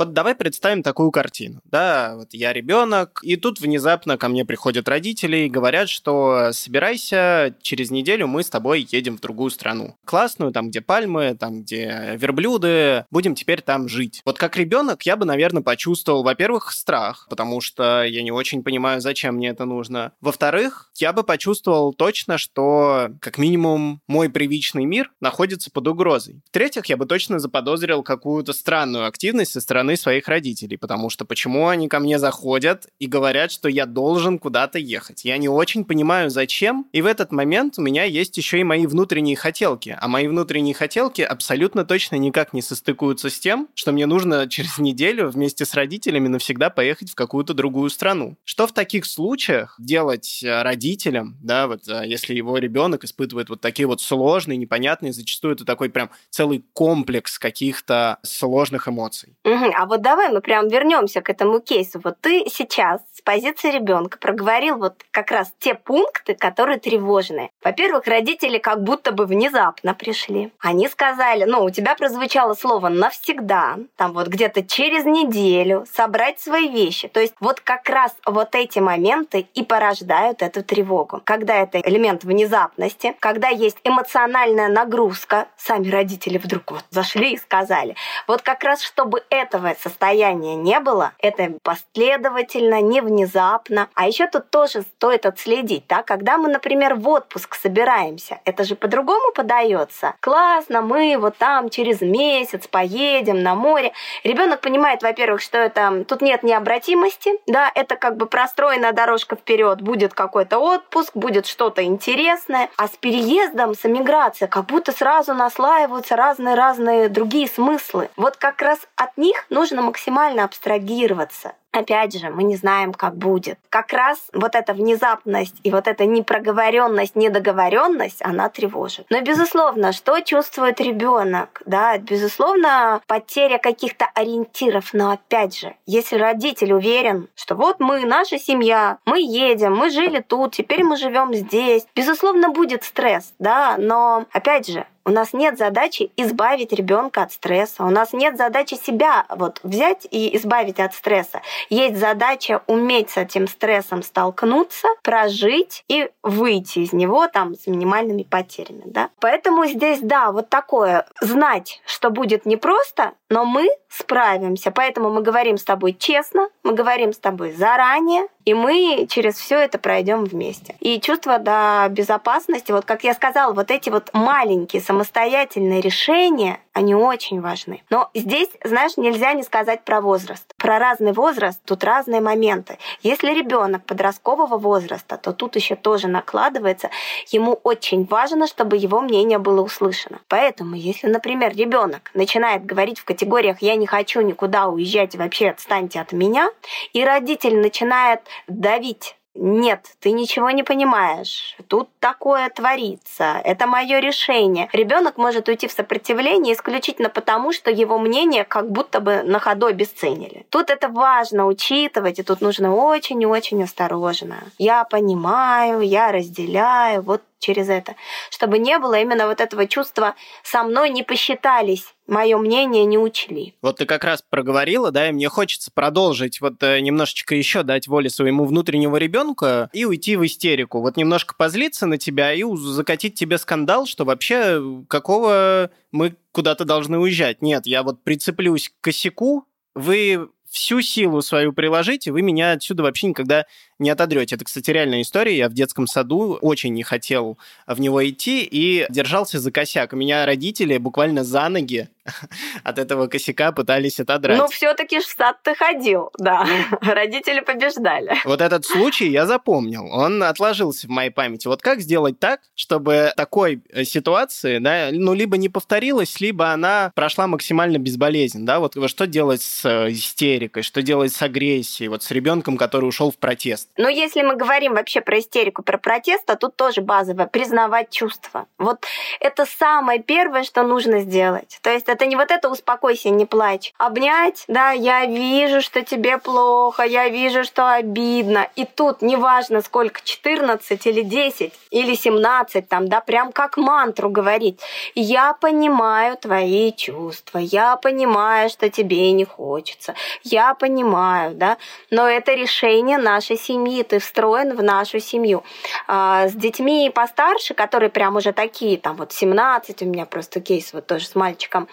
Вот 0.00 0.14
давай 0.14 0.34
представим 0.34 0.82
такую 0.82 1.10
картину. 1.10 1.60
Да, 1.66 2.14
вот 2.16 2.28
я 2.32 2.54
ребенок, 2.54 3.20
и 3.22 3.36
тут 3.36 3.60
внезапно 3.60 4.16
ко 4.16 4.30
мне 4.30 4.46
приходят 4.46 4.88
родители 4.88 5.40
и 5.40 5.50
говорят, 5.50 5.90
что 5.90 6.52
собирайся, 6.52 7.54
через 7.60 7.90
неделю 7.90 8.26
мы 8.26 8.42
с 8.42 8.48
тобой 8.48 8.88
едем 8.90 9.18
в 9.18 9.20
другую 9.20 9.50
страну. 9.50 9.98
Классную, 10.06 10.52
там, 10.52 10.70
где 10.70 10.80
пальмы, 10.80 11.36
там, 11.38 11.64
где 11.64 12.16
верблюды, 12.16 13.04
будем 13.10 13.34
теперь 13.34 13.60
там 13.60 13.90
жить. 13.90 14.22
Вот 14.24 14.38
как 14.38 14.56
ребенок 14.56 15.02
я 15.02 15.16
бы, 15.16 15.26
наверное, 15.26 15.62
почувствовал, 15.62 16.22
во-первых, 16.22 16.72
страх, 16.72 17.26
потому 17.28 17.60
что 17.60 18.02
я 18.02 18.22
не 18.22 18.32
очень 18.32 18.62
понимаю, 18.62 19.02
зачем 19.02 19.34
мне 19.34 19.48
это 19.48 19.66
нужно. 19.66 20.12
Во-вторых, 20.22 20.90
я 20.96 21.12
бы 21.12 21.24
почувствовал 21.24 21.92
точно, 21.92 22.38
что, 22.38 23.10
как 23.20 23.36
минимум, 23.36 24.00
мой 24.06 24.30
привычный 24.30 24.86
мир 24.86 25.12
находится 25.20 25.70
под 25.70 25.88
угрозой. 25.88 26.40
В-третьих, 26.46 26.86
я 26.86 26.96
бы 26.96 27.04
точно 27.04 27.38
заподозрил 27.38 28.02
какую-то 28.02 28.54
странную 28.54 29.06
активность 29.06 29.52
со 29.52 29.60
стороны 29.60 29.89
стороны 29.90 29.96
своих 29.96 30.28
родителей, 30.28 30.76
потому 30.76 31.10
что 31.10 31.24
почему 31.24 31.68
они 31.68 31.88
ко 31.88 32.00
мне 32.00 32.18
заходят 32.18 32.88
и 32.98 33.06
говорят, 33.06 33.52
что 33.52 33.68
я 33.68 33.86
должен 33.86 34.38
куда-то 34.38 34.78
ехать? 34.78 35.24
Я 35.24 35.38
не 35.38 35.48
очень 35.48 35.84
понимаю, 35.84 36.30
зачем, 36.30 36.86
и 36.92 37.02
в 37.02 37.06
этот 37.06 37.32
момент 37.32 37.78
у 37.78 37.82
меня 37.82 38.04
есть 38.04 38.36
еще 38.36 38.58
и 38.58 38.64
мои 38.64 38.86
внутренние 38.86 39.36
хотелки, 39.36 39.96
а 40.00 40.08
мои 40.08 40.26
внутренние 40.28 40.74
хотелки 40.74 41.22
абсолютно 41.22 41.84
точно 41.84 42.16
никак 42.16 42.52
не 42.52 42.62
состыкуются 42.62 43.30
с 43.30 43.38
тем, 43.38 43.68
что 43.74 43.92
мне 43.92 44.06
нужно 44.06 44.48
через 44.48 44.78
неделю 44.78 45.28
вместе 45.28 45.64
с 45.64 45.74
родителями 45.74 46.28
навсегда 46.28 46.70
поехать 46.70 47.10
в 47.10 47.14
какую-то 47.14 47.54
другую 47.54 47.90
страну. 47.90 48.36
Что 48.44 48.66
в 48.66 48.72
таких 48.72 49.06
случаях 49.06 49.76
делать 49.78 50.42
э, 50.42 50.62
родителям, 50.62 51.36
да, 51.42 51.66
вот 51.66 51.88
э, 51.88 52.02
если 52.06 52.34
его 52.34 52.58
ребенок 52.58 53.04
испытывает 53.04 53.48
вот 53.48 53.60
такие 53.60 53.86
вот 53.86 54.00
сложные, 54.00 54.56
непонятные, 54.56 55.12
зачастую 55.12 55.54
это 55.54 55.64
такой 55.64 55.88
прям 55.88 56.10
целый 56.30 56.64
комплекс 56.72 57.38
каких-то 57.38 58.18
сложных 58.22 58.88
эмоций. 58.88 59.36
Угу. 59.44 59.72
А 59.80 59.86
вот 59.86 60.02
давай 60.02 60.28
мы 60.28 60.42
прям 60.42 60.68
вернемся 60.68 61.22
к 61.22 61.30
этому 61.30 61.58
кейсу. 61.58 62.02
Вот 62.04 62.20
ты 62.20 62.44
сейчас 62.50 63.00
с 63.14 63.22
позиции 63.22 63.70
ребенка 63.70 64.18
проговорил 64.18 64.76
вот 64.76 65.06
как 65.10 65.30
раз 65.30 65.54
те 65.58 65.72
пункты, 65.74 66.34
которые 66.34 66.78
тревожные. 66.78 67.48
Во-первых, 67.64 68.06
родители 68.06 68.58
как 68.58 68.82
будто 68.82 69.10
бы 69.10 69.24
внезапно 69.24 69.94
пришли. 69.94 70.52
Они 70.58 70.86
сказали, 70.86 71.44
ну, 71.44 71.64
у 71.64 71.70
тебя 71.70 71.94
прозвучало 71.94 72.52
слово 72.52 72.90
навсегда, 72.90 73.78
там 73.96 74.12
вот 74.12 74.28
где-то 74.28 74.62
через 74.64 75.06
неделю 75.06 75.86
собрать 75.90 76.38
свои 76.40 76.68
вещи. 76.68 77.08
То 77.08 77.20
есть 77.20 77.32
вот 77.40 77.60
как 77.60 77.88
раз 77.88 78.14
вот 78.26 78.54
эти 78.54 78.80
моменты 78.80 79.48
и 79.54 79.64
порождают 79.64 80.42
эту 80.42 80.62
тревогу. 80.62 81.22
Когда 81.24 81.56
это 81.56 81.80
элемент 81.80 82.22
внезапности, 82.22 83.16
когда 83.18 83.48
есть 83.48 83.78
эмоциональная 83.84 84.68
нагрузка, 84.68 85.48
сами 85.56 85.88
родители 85.88 86.36
вдруг 86.36 86.70
вот 86.70 86.84
зашли 86.90 87.32
и 87.32 87.38
сказали. 87.38 87.96
Вот 88.26 88.42
как 88.42 88.62
раз 88.62 88.82
чтобы 88.82 89.22
этого 89.30 89.69
стрессовое 89.74 89.90
состояние 90.00 90.56
не 90.56 90.80
было, 90.80 91.12
это 91.18 91.52
последовательно, 91.62 92.80
не 92.80 93.00
внезапно. 93.00 93.88
А 93.94 94.06
еще 94.06 94.26
тут 94.26 94.50
тоже 94.50 94.82
стоит 94.82 95.26
отследить, 95.26 95.84
да, 95.88 96.02
когда 96.02 96.38
мы, 96.38 96.48
например, 96.48 96.94
в 96.94 97.08
отпуск 97.08 97.54
собираемся, 97.54 98.40
это 98.44 98.64
же 98.64 98.76
по-другому 98.76 99.32
подается. 99.34 100.14
Классно, 100.20 100.80
мы 100.80 101.16
вот 101.18 101.36
там 101.36 101.68
через 101.68 102.00
месяц 102.00 102.66
поедем 102.66 103.42
на 103.42 103.54
море. 103.54 103.92
Ребенок 104.24 104.60
понимает, 104.60 105.02
во-первых, 105.02 105.42
что 105.42 105.58
это 105.58 106.04
тут 106.08 106.22
нет 106.22 106.42
необратимости, 106.42 107.32
да, 107.46 107.70
это 107.74 107.96
как 107.96 108.16
бы 108.16 108.26
простроенная 108.26 108.92
дорожка 108.92 109.36
вперед, 109.36 109.82
будет 109.82 110.14
какой-то 110.14 110.58
отпуск, 110.58 111.10
будет 111.14 111.46
что-то 111.46 111.82
интересное. 111.82 112.68
А 112.76 112.86
с 112.88 112.96
переездом, 112.96 113.74
с 113.74 113.84
эмиграцией, 113.84 114.48
как 114.48 114.66
будто 114.66 114.92
сразу 114.92 115.34
наслаиваются 115.34 116.16
разные-разные 116.16 117.08
другие 117.08 117.48
смыслы. 117.48 118.08
Вот 118.16 118.36
как 118.36 118.62
раз 118.62 118.78
от 118.96 119.16
них 119.16 119.44
нужно 119.50 119.82
максимально 119.82 120.44
абстрагироваться. 120.44 121.54
Опять 121.72 122.18
же, 122.18 122.30
мы 122.30 122.42
не 122.42 122.56
знаем, 122.56 122.92
как 122.92 123.16
будет. 123.16 123.58
Как 123.68 123.92
раз 123.92 124.18
вот 124.32 124.56
эта 124.56 124.72
внезапность 124.72 125.54
и 125.62 125.70
вот 125.70 125.86
эта 125.86 126.04
непроговоренность, 126.04 127.14
недоговоренность, 127.14 128.20
она 128.22 128.48
тревожит. 128.48 129.06
Но, 129.08 129.20
безусловно, 129.20 129.92
что 129.92 130.20
чувствует 130.20 130.80
ребенок? 130.80 131.62
Да, 131.66 131.96
безусловно, 131.98 133.00
потеря 133.06 133.58
каких-то 133.58 134.06
ориентиров. 134.14 134.92
Но 134.92 135.12
опять 135.12 135.56
же, 135.56 135.76
если 135.86 136.16
родитель 136.16 136.72
уверен, 136.72 137.28
что 137.36 137.54
вот 137.54 137.78
мы, 137.78 138.04
наша 138.04 138.38
семья, 138.38 138.98
мы 139.04 139.20
едем, 139.20 139.76
мы 139.76 139.90
жили 139.90 140.20
тут, 140.26 140.54
теперь 140.54 140.82
мы 140.82 140.96
живем 140.96 141.32
здесь, 141.34 141.86
безусловно, 141.94 142.50
будет 142.50 142.82
стресс, 142.82 143.32
да, 143.38 143.76
но 143.78 144.24
опять 144.32 144.66
же, 144.66 144.86
у 145.06 145.12
нас 145.12 145.32
нет 145.32 145.56
задачи 145.56 146.12
избавить 146.16 146.72
ребенка 146.72 147.22
от 147.22 147.32
стресса. 147.32 147.84
У 147.84 147.90
нас 147.90 148.12
нет 148.12 148.36
задачи 148.36 148.74
себя 148.74 149.24
вот 149.30 149.58
взять 149.62 150.06
и 150.10 150.36
избавить 150.36 150.78
от 150.78 150.94
стресса. 150.94 151.40
Есть 151.68 151.96
задача 151.96 152.62
уметь 152.66 153.10
с 153.10 153.16
этим 153.16 153.46
стрессом 153.46 154.02
столкнуться, 154.02 154.88
прожить 155.02 155.84
и 155.88 156.10
выйти 156.22 156.80
из 156.80 156.92
него 156.92 157.26
там 157.28 157.54
с 157.54 157.66
минимальными 157.66 158.22
потерями. 158.22 158.82
Да? 158.86 159.10
Поэтому 159.20 159.66
здесь, 159.66 160.00
да, 160.00 160.32
вот 160.32 160.48
такое 160.48 161.06
знать, 161.20 161.80
что 161.86 162.10
будет 162.10 162.46
непросто, 162.46 163.12
но 163.28 163.44
мы 163.44 163.68
справимся. 163.88 164.70
Поэтому 164.70 165.10
мы 165.10 165.22
говорим 165.22 165.56
с 165.56 165.64
тобой 165.64 165.96
честно, 165.98 166.48
мы 166.62 166.72
говорим 166.74 167.12
с 167.12 167.18
тобой 167.18 167.52
заранее, 167.52 168.26
и 168.44 168.54
мы 168.54 169.06
через 169.08 169.34
все 169.34 169.56
это 169.58 169.78
пройдем 169.78 170.24
вместе. 170.24 170.76
И 170.80 171.00
чувство 171.00 171.38
до 171.38 171.86
безопасности, 171.90 172.72
вот 172.72 172.84
как 172.84 173.04
я 173.04 173.14
сказала, 173.14 173.52
вот 173.52 173.70
эти 173.70 173.90
вот 173.90 174.10
маленькие 174.12 174.80
самостоятельные 174.80 175.80
решения, 175.80 176.60
они 176.72 176.94
очень 176.94 177.40
важны. 177.40 177.82
Но 177.90 178.10
здесь, 178.14 178.48
знаешь, 178.64 178.96
нельзя 178.96 179.32
не 179.32 179.42
сказать 179.42 179.84
про 179.84 180.00
возраст. 180.00 180.54
Про 180.56 180.78
разный 180.78 181.12
возраст 181.12 181.60
тут 181.64 181.82
разные 181.84 182.20
моменты. 182.20 182.78
Если 183.02 183.34
ребенок 183.34 183.84
подросткового 183.84 184.56
возраста, 184.56 185.16
то 185.16 185.32
тут 185.32 185.56
еще 185.56 185.74
тоже 185.74 186.08
накладывается, 186.08 186.90
ему 187.28 187.54
очень 187.64 188.04
важно, 188.04 188.46
чтобы 188.46 188.76
его 188.76 189.00
мнение 189.00 189.38
было 189.38 189.62
услышано. 189.62 190.20
Поэтому, 190.28 190.76
если, 190.76 191.08
например, 191.08 191.56
ребенок 191.56 192.10
начинает 192.14 192.64
говорить 192.64 193.00
в 193.00 193.04
категориях 193.04 193.62
«я 193.62 193.74
не 193.74 193.86
хочу 193.86 194.20
никуда 194.20 194.68
уезжать, 194.68 195.16
вообще 195.16 195.50
отстаньте 195.50 196.00
от 196.00 196.12
меня», 196.12 196.50
и 196.92 197.04
родитель 197.04 197.58
начинает 197.58 198.20
давить 198.46 199.16
нет, 199.34 199.86
ты 200.00 200.10
ничего 200.10 200.50
не 200.50 200.64
понимаешь. 200.64 201.56
Тут 201.68 201.88
такое 202.00 202.50
творится. 202.50 203.40
Это 203.44 203.66
мое 203.66 204.00
решение. 204.00 204.68
Ребенок 204.72 205.18
может 205.18 205.48
уйти 205.48 205.68
в 205.68 205.72
сопротивление 205.72 206.54
исключительно 206.54 207.08
потому, 207.08 207.52
что 207.52 207.70
его 207.70 207.98
мнение 207.98 208.44
как 208.44 208.70
будто 208.70 209.00
бы 209.00 209.22
на 209.22 209.38
ходу 209.38 209.66
обесценили. 209.66 210.46
Тут 210.50 210.70
это 210.70 210.88
важно 210.88 211.46
учитывать, 211.46 212.18
и 212.18 212.22
тут 212.24 212.40
нужно 212.40 212.74
очень 212.74 213.22
и 213.22 213.26
очень 213.26 213.62
осторожно. 213.62 214.38
Я 214.58 214.84
понимаю, 214.84 215.80
я 215.80 216.10
разделяю. 216.10 217.02
Вот 217.02 217.22
через 217.40 217.68
это, 217.68 217.96
чтобы 218.30 218.58
не 218.58 218.78
было 218.78 219.00
именно 219.00 219.26
вот 219.26 219.40
этого 219.40 219.66
чувства 219.66 220.14
«со 220.44 220.62
мной 220.62 220.90
не 220.90 221.02
посчитались», 221.02 221.94
мое 222.06 222.36
мнение 222.38 222.84
не 222.84 222.98
учли. 222.98 223.54
Вот 223.62 223.78
ты 223.78 223.86
как 223.86 224.04
раз 224.04 224.22
проговорила, 224.28 224.90
да, 224.90 225.08
и 225.08 225.12
мне 225.12 225.28
хочется 225.28 225.70
продолжить, 225.72 226.40
вот 226.40 226.62
э, 226.62 226.80
немножечко 226.80 227.34
еще 227.34 227.62
дать 227.62 227.88
воле 227.88 228.10
своему 228.10 228.44
внутреннему 228.44 228.96
ребенку 228.96 229.46
и 229.72 229.84
уйти 229.84 230.16
в 230.16 230.26
истерику. 230.26 230.80
Вот 230.80 230.96
немножко 230.96 231.34
позлиться 231.36 231.86
на 231.86 231.98
тебя 231.98 232.32
и 232.32 232.44
закатить 232.56 233.14
тебе 233.14 233.38
скандал, 233.38 233.86
что 233.86 234.04
вообще 234.04 234.60
какого 234.88 235.70
мы 235.92 236.16
куда-то 236.32 236.64
должны 236.64 236.98
уезжать. 236.98 237.42
Нет, 237.42 237.66
я 237.66 237.82
вот 237.82 238.02
прицеплюсь 238.02 238.68
к 238.68 238.84
косяку, 238.84 239.46
вы 239.74 240.28
всю 240.50 240.82
силу 240.82 241.22
свою 241.22 241.52
приложите, 241.52 242.10
вы 242.10 242.22
меня 242.22 242.52
отсюда 242.52 242.82
вообще 242.82 243.06
никогда 243.06 243.46
не 243.80 243.90
отодрете. 243.90 244.36
Это, 244.36 244.44
кстати, 244.44 244.70
реальная 244.70 245.02
история. 245.02 245.36
Я 245.36 245.48
в 245.48 245.54
детском 245.54 245.86
саду 245.86 246.38
очень 246.40 246.72
не 246.74 246.82
хотел 246.82 247.38
в 247.66 247.80
него 247.80 248.06
идти 248.08 248.46
и 248.50 248.86
держался 248.90 249.38
за 249.40 249.50
косяк. 249.50 249.92
Меня 249.92 250.26
родители 250.26 250.78
буквально 250.78 251.24
за 251.24 251.48
ноги 251.48 251.88
от 252.64 252.78
этого 252.78 253.06
косяка 253.06 253.52
пытались 253.52 254.00
отодрать. 254.00 254.38
Ну, 254.38 254.48
все-таки 254.48 255.00
в 255.00 255.04
сад 255.04 255.36
ты 255.42 255.54
ходил, 255.54 256.10
да. 256.18 256.46
Родители 256.80 257.40
побеждали. 257.40 258.16
Вот 258.24 258.40
этот 258.40 258.64
случай 258.64 259.08
я 259.08 259.26
запомнил. 259.26 259.86
Он 259.90 260.22
отложился 260.22 260.86
в 260.86 260.90
моей 260.90 261.10
памяти. 261.10 261.48
Вот 261.48 261.62
как 261.62 261.80
сделать 261.80 262.18
так, 262.18 262.40
чтобы 262.54 263.12
такой 263.16 263.62
э, 263.70 263.84
ситуации, 263.84 264.58
да, 264.58 264.88
ну, 264.92 265.14
либо 265.14 265.36
не 265.36 265.48
повторилась, 265.48 266.20
либо 266.20 266.52
она 266.52 266.92
прошла 266.94 267.26
максимально 267.26 267.78
безболезненно, 267.78 268.46
да, 268.46 268.60
вот 268.60 268.76
что 268.88 269.06
делать 269.06 269.42
с 269.42 269.64
э, 269.64 269.92
истерикой, 269.92 270.62
что 270.62 270.82
делать 270.82 271.12
с 271.12 271.22
агрессией, 271.22 271.88
вот 271.88 272.02
с 272.02 272.10
ребенком, 272.10 272.56
который 272.56 272.86
ушел 272.86 273.10
в 273.10 273.16
протест. 273.16 273.69
Но 273.76 273.88
если 273.88 274.22
мы 274.22 274.36
говорим 274.36 274.74
вообще 274.74 275.00
про 275.00 275.18
истерику, 275.18 275.62
про 275.62 275.78
протест, 275.78 276.26
то 276.26 276.36
тут 276.36 276.56
тоже 276.56 276.80
базовое– 276.80 277.26
признавать 277.32 277.90
чувства. 277.90 278.46
Вот 278.58 278.84
это 279.20 279.46
самое 279.46 280.00
первое, 280.02 280.42
что 280.42 280.62
нужно 280.62 281.00
сделать. 281.00 281.58
То 281.62 281.70
есть 281.70 281.88
это 281.88 282.06
не 282.06 282.16
вот 282.16 282.30
это 282.30 282.50
«успокойся, 282.50 283.10
не 283.10 283.26
плачь». 283.26 283.72
Обнять, 283.78 284.44
да, 284.48 284.72
я 284.72 285.06
вижу, 285.06 285.62
что 285.62 285.82
тебе 285.82 286.18
плохо, 286.18 286.82
я 286.82 287.08
вижу, 287.08 287.44
что 287.44 287.72
обидно. 287.72 288.48
И 288.56 288.64
тут 288.64 289.02
неважно, 289.02 289.62
сколько, 289.62 290.00
14 290.02 290.86
или 290.86 291.02
10 291.02 291.52
или 291.70 291.94
17, 291.94 292.68
там, 292.68 292.88
да, 292.88 293.00
прям 293.00 293.32
как 293.32 293.56
мантру 293.56 294.10
говорить. 294.10 294.60
Я 294.94 295.32
понимаю 295.34 296.16
твои 296.16 296.72
чувства, 296.72 297.38
я 297.38 297.76
понимаю, 297.76 298.50
что 298.50 298.68
тебе 298.68 299.12
не 299.12 299.24
хочется, 299.24 299.94
я 300.22 300.54
понимаю, 300.54 301.34
да, 301.34 301.56
но 301.90 302.08
это 302.08 302.34
решение 302.34 302.98
нашей 302.98 303.38
семьи 303.38 303.59
семьи, 303.60 303.82
ты 303.82 303.98
встроен 303.98 304.56
в 304.56 304.62
нашу 304.62 305.00
семью. 305.00 305.44
А, 305.86 306.28
с 306.28 306.32
детьми 306.32 306.90
постарше, 306.94 307.54
которые 307.54 307.90
прям 307.90 308.16
уже 308.16 308.32
такие, 308.32 308.78
там 308.78 308.96
вот 308.96 309.12
17, 309.12 309.82
у 309.82 309.86
меня 309.86 310.06
просто 310.06 310.40
кейс 310.40 310.72
вот 310.72 310.86
тоже 310.86 311.06
с 311.06 311.14
мальчиком, 311.14 311.68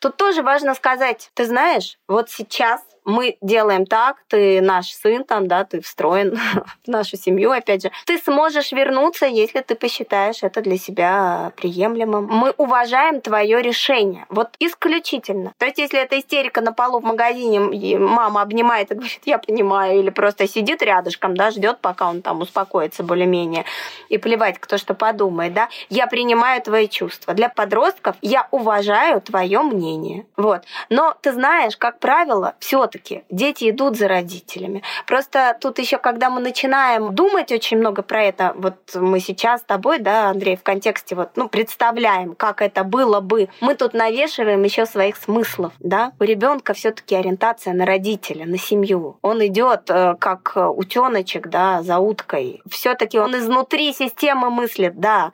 тут 0.00 0.16
тоже 0.16 0.42
важно 0.42 0.74
сказать, 0.74 1.30
ты 1.34 1.44
знаешь, 1.44 1.98
вот 2.08 2.30
сейчас 2.30 2.80
мы 3.08 3.38
делаем 3.40 3.86
так, 3.86 4.18
ты 4.28 4.60
наш 4.60 4.92
сын 4.92 5.24
там, 5.24 5.48
да, 5.48 5.64
ты 5.64 5.80
встроен 5.80 6.36
в 6.84 6.88
нашу 6.88 7.16
семью, 7.16 7.50
опять 7.50 7.82
же. 7.82 7.90
Ты 8.04 8.18
сможешь 8.18 8.70
вернуться, 8.70 9.26
если 9.26 9.60
ты 9.60 9.74
посчитаешь 9.74 10.42
это 10.42 10.60
для 10.60 10.76
себя 10.76 11.52
приемлемым. 11.56 12.26
Мы 12.26 12.52
уважаем 12.58 13.20
твое 13.22 13.62
решение. 13.62 14.26
Вот 14.28 14.50
исключительно. 14.60 15.54
То 15.56 15.64
есть, 15.64 15.78
если 15.78 15.98
это 15.98 16.18
истерика 16.18 16.60
на 16.60 16.72
полу 16.72 17.00
в 17.00 17.04
магазине, 17.04 17.98
мама 17.98 18.42
обнимает 18.42 18.90
и 18.90 18.94
говорит, 18.94 19.22
я 19.24 19.38
понимаю, 19.38 20.00
или 20.00 20.10
просто 20.10 20.46
сидит 20.46 20.82
рядышком, 20.82 21.34
да, 21.34 21.50
ждет, 21.50 21.78
пока 21.80 22.10
он 22.10 22.20
там 22.20 22.42
успокоится 22.42 23.02
более-менее, 23.02 23.64
и 24.10 24.18
плевать, 24.18 24.58
кто 24.58 24.76
что 24.76 24.92
подумает, 24.92 25.54
да, 25.54 25.70
я 25.88 26.06
принимаю 26.06 26.60
твои 26.60 26.88
чувства. 26.88 27.32
Для 27.32 27.48
подростков 27.48 28.16
я 28.20 28.48
уважаю 28.50 29.22
твое 29.22 29.62
мнение. 29.62 30.26
Вот. 30.36 30.64
Но 30.90 31.16
ты 31.22 31.32
знаешь, 31.32 31.76
как 31.78 32.00
правило, 32.00 32.54
все-таки 32.60 32.97
все-таки 32.98 33.24
дети 33.30 33.70
идут 33.70 33.96
за 33.96 34.08
родителями. 34.08 34.82
Просто 35.06 35.56
тут 35.60 35.78
еще, 35.78 35.98
когда 35.98 36.30
мы 36.30 36.40
начинаем 36.40 37.14
думать 37.14 37.52
очень 37.52 37.78
много 37.78 38.02
про 38.02 38.24
это, 38.24 38.52
вот 38.56 38.76
мы 38.94 39.20
сейчас 39.20 39.60
с 39.60 39.64
тобой, 39.64 39.98
да, 39.98 40.30
Андрей, 40.30 40.56
в 40.56 40.62
контексте 40.62 41.14
вот, 41.14 41.30
ну, 41.36 41.48
представляем, 41.48 42.34
как 42.34 42.62
это 42.62 42.84
было 42.84 43.20
бы, 43.20 43.48
мы 43.60 43.74
тут 43.74 43.94
навешиваем 43.94 44.62
еще 44.62 44.86
своих 44.86 45.16
смыслов, 45.16 45.72
да. 45.78 46.12
У 46.20 46.24
ребенка 46.24 46.74
все-таки 46.74 47.14
ориентация 47.14 47.74
на 47.74 47.86
родителя, 47.86 48.46
на 48.46 48.58
семью. 48.58 49.18
Он 49.22 49.44
идет 49.46 49.90
э, 49.90 50.14
как 50.18 50.52
утеночек, 50.56 51.48
да, 51.48 51.82
за 51.82 51.98
уткой. 51.98 52.62
Все-таки 52.68 53.18
он 53.18 53.36
изнутри 53.36 53.92
системы 53.92 54.50
мыслит, 54.50 54.98
да. 54.98 55.32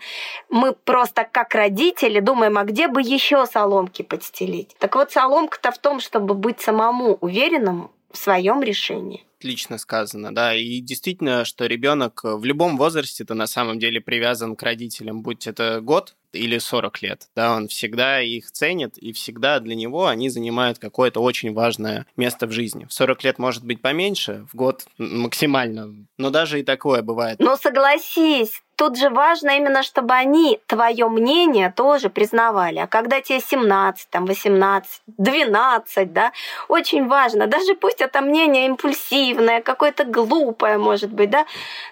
Мы 0.50 0.72
просто 0.72 1.26
как 1.30 1.54
родители 1.54 2.20
думаем, 2.20 2.58
а 2.58 2.64
где 2.64 2.88
бы 2.88 3.00
еще 3.00 3.46
соломки 3.46 4.02
подстелить? 4.02 4.76
Так 4.78 4.94
вот, 4.96 5.12
соломка-то 5.12 5.70
в 5.70 5.78
том, 5.78 6.00
чтобы 6.00 6.34
быть 6.34 6.60
самому 6.60 7.18
уверенным 7.20 7.53
уверенным 7.54 7.90
в 8.10 8.16
своем 8.16 8.62
решении. 8.62 9.24
Отлично 9.38 9.76
сказано, 9.76 10.34
да. 10.34 10.54
И 10.54 10.80
действительно, 10.80 11.44
что 11.44 11.66
ребенок 11.66 12.20
в 12.22 12.44
любом 12.44 12.78
возрасте-то 12.78 13.34
на 13.34 13.46
самом 13.46 13.78
деле 13.78 14.00
привязан 14.00 14.56
к 14.56 14.62
родителям, 14.62 15.22
будь 15.22 15.46
это 15.46 15.80
год 15.82 16.14
или 16.32 16.58
40 16.58 17.02
лет. 17.02 17.28
Да, 17.36 17.54
он 17.54 17.68
всегда 17.68 18.20
их 18.22 18.50
ценит, 18.50 18.96
и 18.98 19.12
всегда 19.12 19.60
для 19.60 19.74
него 19.74 20.06
они 20.06 20.30
занимают 20.30 20.78
какое-то 20.78 21.20
очень 21.20 21.52
важное 21.52 22.06
место 22.16 22.46
в 22.46 22.52
жизни. 22.52 22.86
В 22.86 22.92
40 22.92 23.24
лет 23.24 23.38
может 23.38 23.64
быть 23.64 23.82
поменьше, 23.82 24.46
в 24.50 24.56
год 24.56 24.86
максимально. 24.96 26.06
Но 26.16 26.30
даже 26.30 26.60
и 26.60 26.62
такое 26.62 27.02
бывает. 27.02 27.38
Но 27.40 27.56
согласись, 27.56 28.62
Тут 28.76 28.98
же 28.98 29.10
важно 29.10 29.50
именно, 29.50 29.82
чтобы 29.82 30.14
они 30.14 30.60
твое 30.66 31.08
мнение 31.08 31.72
тоже 31.74 32.10
признавали. 32.10 32.78
А 32.78 32.86
когда 32.86 33.20
тебе 33.20 33.40
17, 33.40 34.08
там, 34.10 34.26
18, 34.26 35.02
12, 35.06 36.12
да, 36.12 36.32
очень 36.68 37.06
важно, 37.06 37.46
даже 37.46 37.74
пусть 37.74 38.00
это 38.00 38.20
мнение 38.20 38.66
импульсивное, 38.66 39.62
какое-то 39.62 40.04
глупое, 40.04 40.78
может 40.78 41.12
быть, 41.12 41.30
да, 41.30 41.46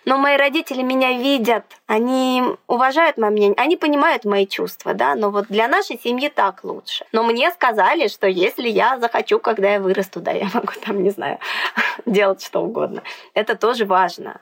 но 0.04 0.18
мои 0.18 0.36
родители 0.36 0.82
меня 0.82 1.12
видят, 1.12 1.64
они 1.86 2.42
уважают 2.66 3.16
мое 3.16 3.30
мнение, 3.30 3.56
они 3.58 3.76
понимают 3.76 4.24
мои 4.24 4.46
чувства, 4.46 4.94
да, 4.94 5.14
но 5.14 5.30
вот 5.30 5.46
для 5.48 5.68
нашей 5.68 6.00
семьи 6.02 6.28
так 6.28 6.64
лучше. 6.64 7.04
Но 7.12 7.22
мне 7.22 7.50
сказали, 7.52 8.08
что 8.08 8.26
если 8.26 8.68
я 8.68 8.98
захочу, 8.98 9.38
когда 9.38 9.72
я 9.74 9.80
вырасту, 9.80 10.20
да, 10.20 10.32
я 10.32 10.48
могу 10.52 10.72
там, 10.84 11.02
не 11.02 11.10
знаю, 11.10 11.38
делать 12.06 12.42
что 12.42 12.60
угодно. 12.60 13.02
Это 13.34 13.56
тоже 13.56 13.84
важно. 13.84 14.40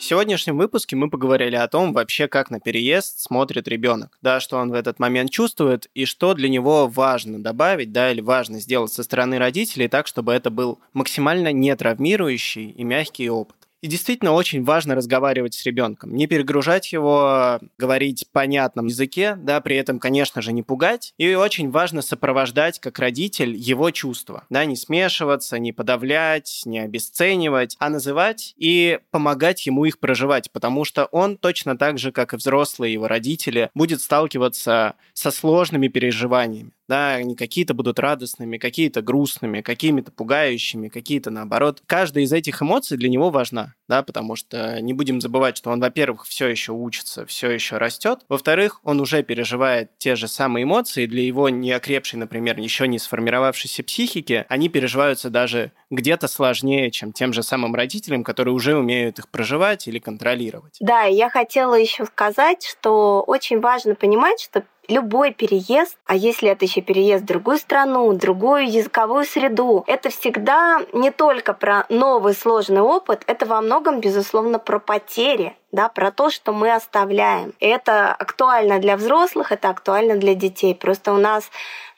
В 0.00 0.02
сегодняшнем 0.02 0.56
выпуске 0.56 0.96
мы 0.96 1.10
поговорили 1.10 1.56
о 1.56 1.68
том 1.68 1.92
вообще, 1.92 2.26
как 2.26 2.48
на 2.50 2.58
переезд 2.58 3.20
смотрит 3.20 3.68
ребенок, 3.68 4.16
да, 4.22 4.40
что 4.40 4.56
он 4.56 4.70
в 4.70 4.72
этот 4.72 4.98
момент 4.98 5.30
чувствует 5.30 5.90
и 5.92 6.06
что 6.06 6.32
для 6.32 6.48
него 6.48 6.88
важно 6.88 7.38
добавить, 7.42 7.92
да, 7.92 8.10
или 8.10 8.22
важно 8.22 8.60
сделать 8.60 8.90
со 8.90 9.02
стороны 9.02 9.36
родителей 9.38 9.88
так, 9.88 10.06
чтобы 10.06 10.32
это 10.32 10.48
был 10.48 10.78
максимально 10.94 11.52
не 11.52 11.76
травмирующий 11.76 12.70
и 12.70 12.82
мягкий 12.82 13.28
опыт. 13.28 13.59
И 13.82 13.86
действительно 13.86 14.32
очень 14.32 14.62
важно 14.62 14.94
разговаривать 14.94 15.54
с 15.54 15.64
ребенком, 15.64 16.14
не 16.14 16.26
перегружать 16.26 16.92
его, 16.92 17.58
говорить 17.78 18.26
понятном 18.30 18.86
языке, 18.86 19.36
да, 19.36 19.60
при 19.60 19.76
этом, 19.76 19.98
конечно 19.98 20.42
же, 20.42 20.52
не 20.52 20.62
пугать. 20.62 21.14
И 21.16 21.34
очень 21.34 21.70
важно 21.70 22.02
сопровождать 22.02 22.78
как 22.78 22.98
родитель 22.98 23.56
его 23.56 23.90
чувства, 23.90 24.44
да, 24.50 24.66
не 24.66 24.76
смешиваться, 24.76 25.58
не 25.58 25.72
подавлять, 25.72 26.62
не 26.66 26.80
обесценивать, 26.80 27.76
а 27.78 27.88
называть 27.88 28.54
и 28.58 28.98
помогать 29.10 29.64
ему 29.66 29.86
их 29.86 29.98
проживать, 29.98 30.50
потому 30.50 30.84
что 30.84 31.06
он 31.06 31.38
точно 31.38 31.78
так 31.78 31.98
же, 31.98 32.12
как 32.12 32.34
и 32.34 32.36
взрослые 32.36 32.92
его 32.92 33.08
родители, 33.08 33.70
будет 33.74 34.02
сталкиваться 34.02 34.94
со 35.14 35.30
сложными 35.30 35.88
переживаниями 35.88 36.72
да, 36.90 37.14
они 37.14 37.36
какие-то 37.36 37.72
будут 37.72 38.00
радостными, 38.00 38.58
какие-то 38.58 39.00
грустными, 39.00 39.60
какими-то 39.60 40.10
пугающими, 40.10 40.88
какие-то 40.88 41.30
наоборот. 41.30 41.84
Каждая 41.86 42.24
из 42.24 42.32
этих 42.32 42.60
эмоций 42.62 42.98
для 42.98 43.08
него 43.08 43.30
важна, 43.30 43.74
да, 43.86 44.02
потому 44.02 44.34
что 44.34 44.80
не 44.80 44.92
будем 44.92 45.20
забывать, 45.20 45.56
что 45.56 45.70
он, 45.70 45.78
во-первых, 45.80 46.26
все 46.26 46.48
еще 46.48 46.72
учится, 46.72 47.24
все 47.26 47.48
еще 47.48 47.76
растет, 47.76 48.22
во-вторых, 48.28 48.80
он 48.82 49.00
уже 49.00 49.22
переживает 49.22 49.96
те 49.98 50.16
же 50.16 50.26
самые 50.26 50.64
эмоции, 50.64 51.06
для 51.06 51.22
его 51.22 51.48
неокрепшей, 51.48 52.18
например, 52.18 52.58
еще 52.58 52.88
не 52.88 52.98
сформировавшейся 52.98 53.84
психики, 53.84 54.44
они 54.48 54.68
переживаются 54.68 55.30
даже 55.30 55.70
где-то 55.90 56.26
сложнее, 56.26 56.90
чем 56.90 57.12
тем 57.12 57.32
же 57.32 57.44
самым 57.44 57.72
родителям, 57.76 58.24
которые 58.24 58.52
уже 58.52 58.76
умеют 58.76 59.20
их 59.20 59.28
проживать 59.28 59.86
или 59.86 60.00
контролировать. 60.00 60.76
Да, 60.80 61.04
я 61.04 61.30
хотела 61.30 61.76
еще 61.76 62.04
сказать, 62.04 62.64
что 62.64 63.22
очень 63.24 63.60
важно 63.60 63.94
понимать, 63.94 64.40
что 64.40 64.64
любой 64.90 65.32
переезд, 65.32 65.96
а 66.06 66.14
если 66.14 66.48
это 66.50 66.64
еще 66.64 66.80
переезд 66.80 67.24
в 67.24 67.26
другую 67.26 67.58
страну, 67.58 68.12
другую 68.12 68.70
языковую 68.70 69.24
среду, 69.24 69.84
это 69.86 70.10
всегда 70.10 70.80
не 70.92 71.10
только 71.10 71.54
про 71.54 71.86
новый 71.88 72.34
сложный 72.34 72.80
опыт, 72.80 73.22
это 73.26 73.46
во 73.46 73.60
многом, 73.60 74.00
безусловно, 74.00 74.58
про 74.58 74.78
потери, 74.78 75.56
да, 75.72 75.88
про 75.88 76.10
то, 76.10 76.30
что 76.30 76.52
мы 76.52 76.72
оставляем. 76.72 77.52
Это 77.60 78.12
актуально 78.12 78.78
для 78.78 78.96
взрослых, 78.96 79.52
это 79.52 79.68
актуально 79.68 80.16
для 80.16 80.34
детей. 80.34 80.74
Просто 80.74 81.12
у 81.12 81.18
нас 81.18 81.50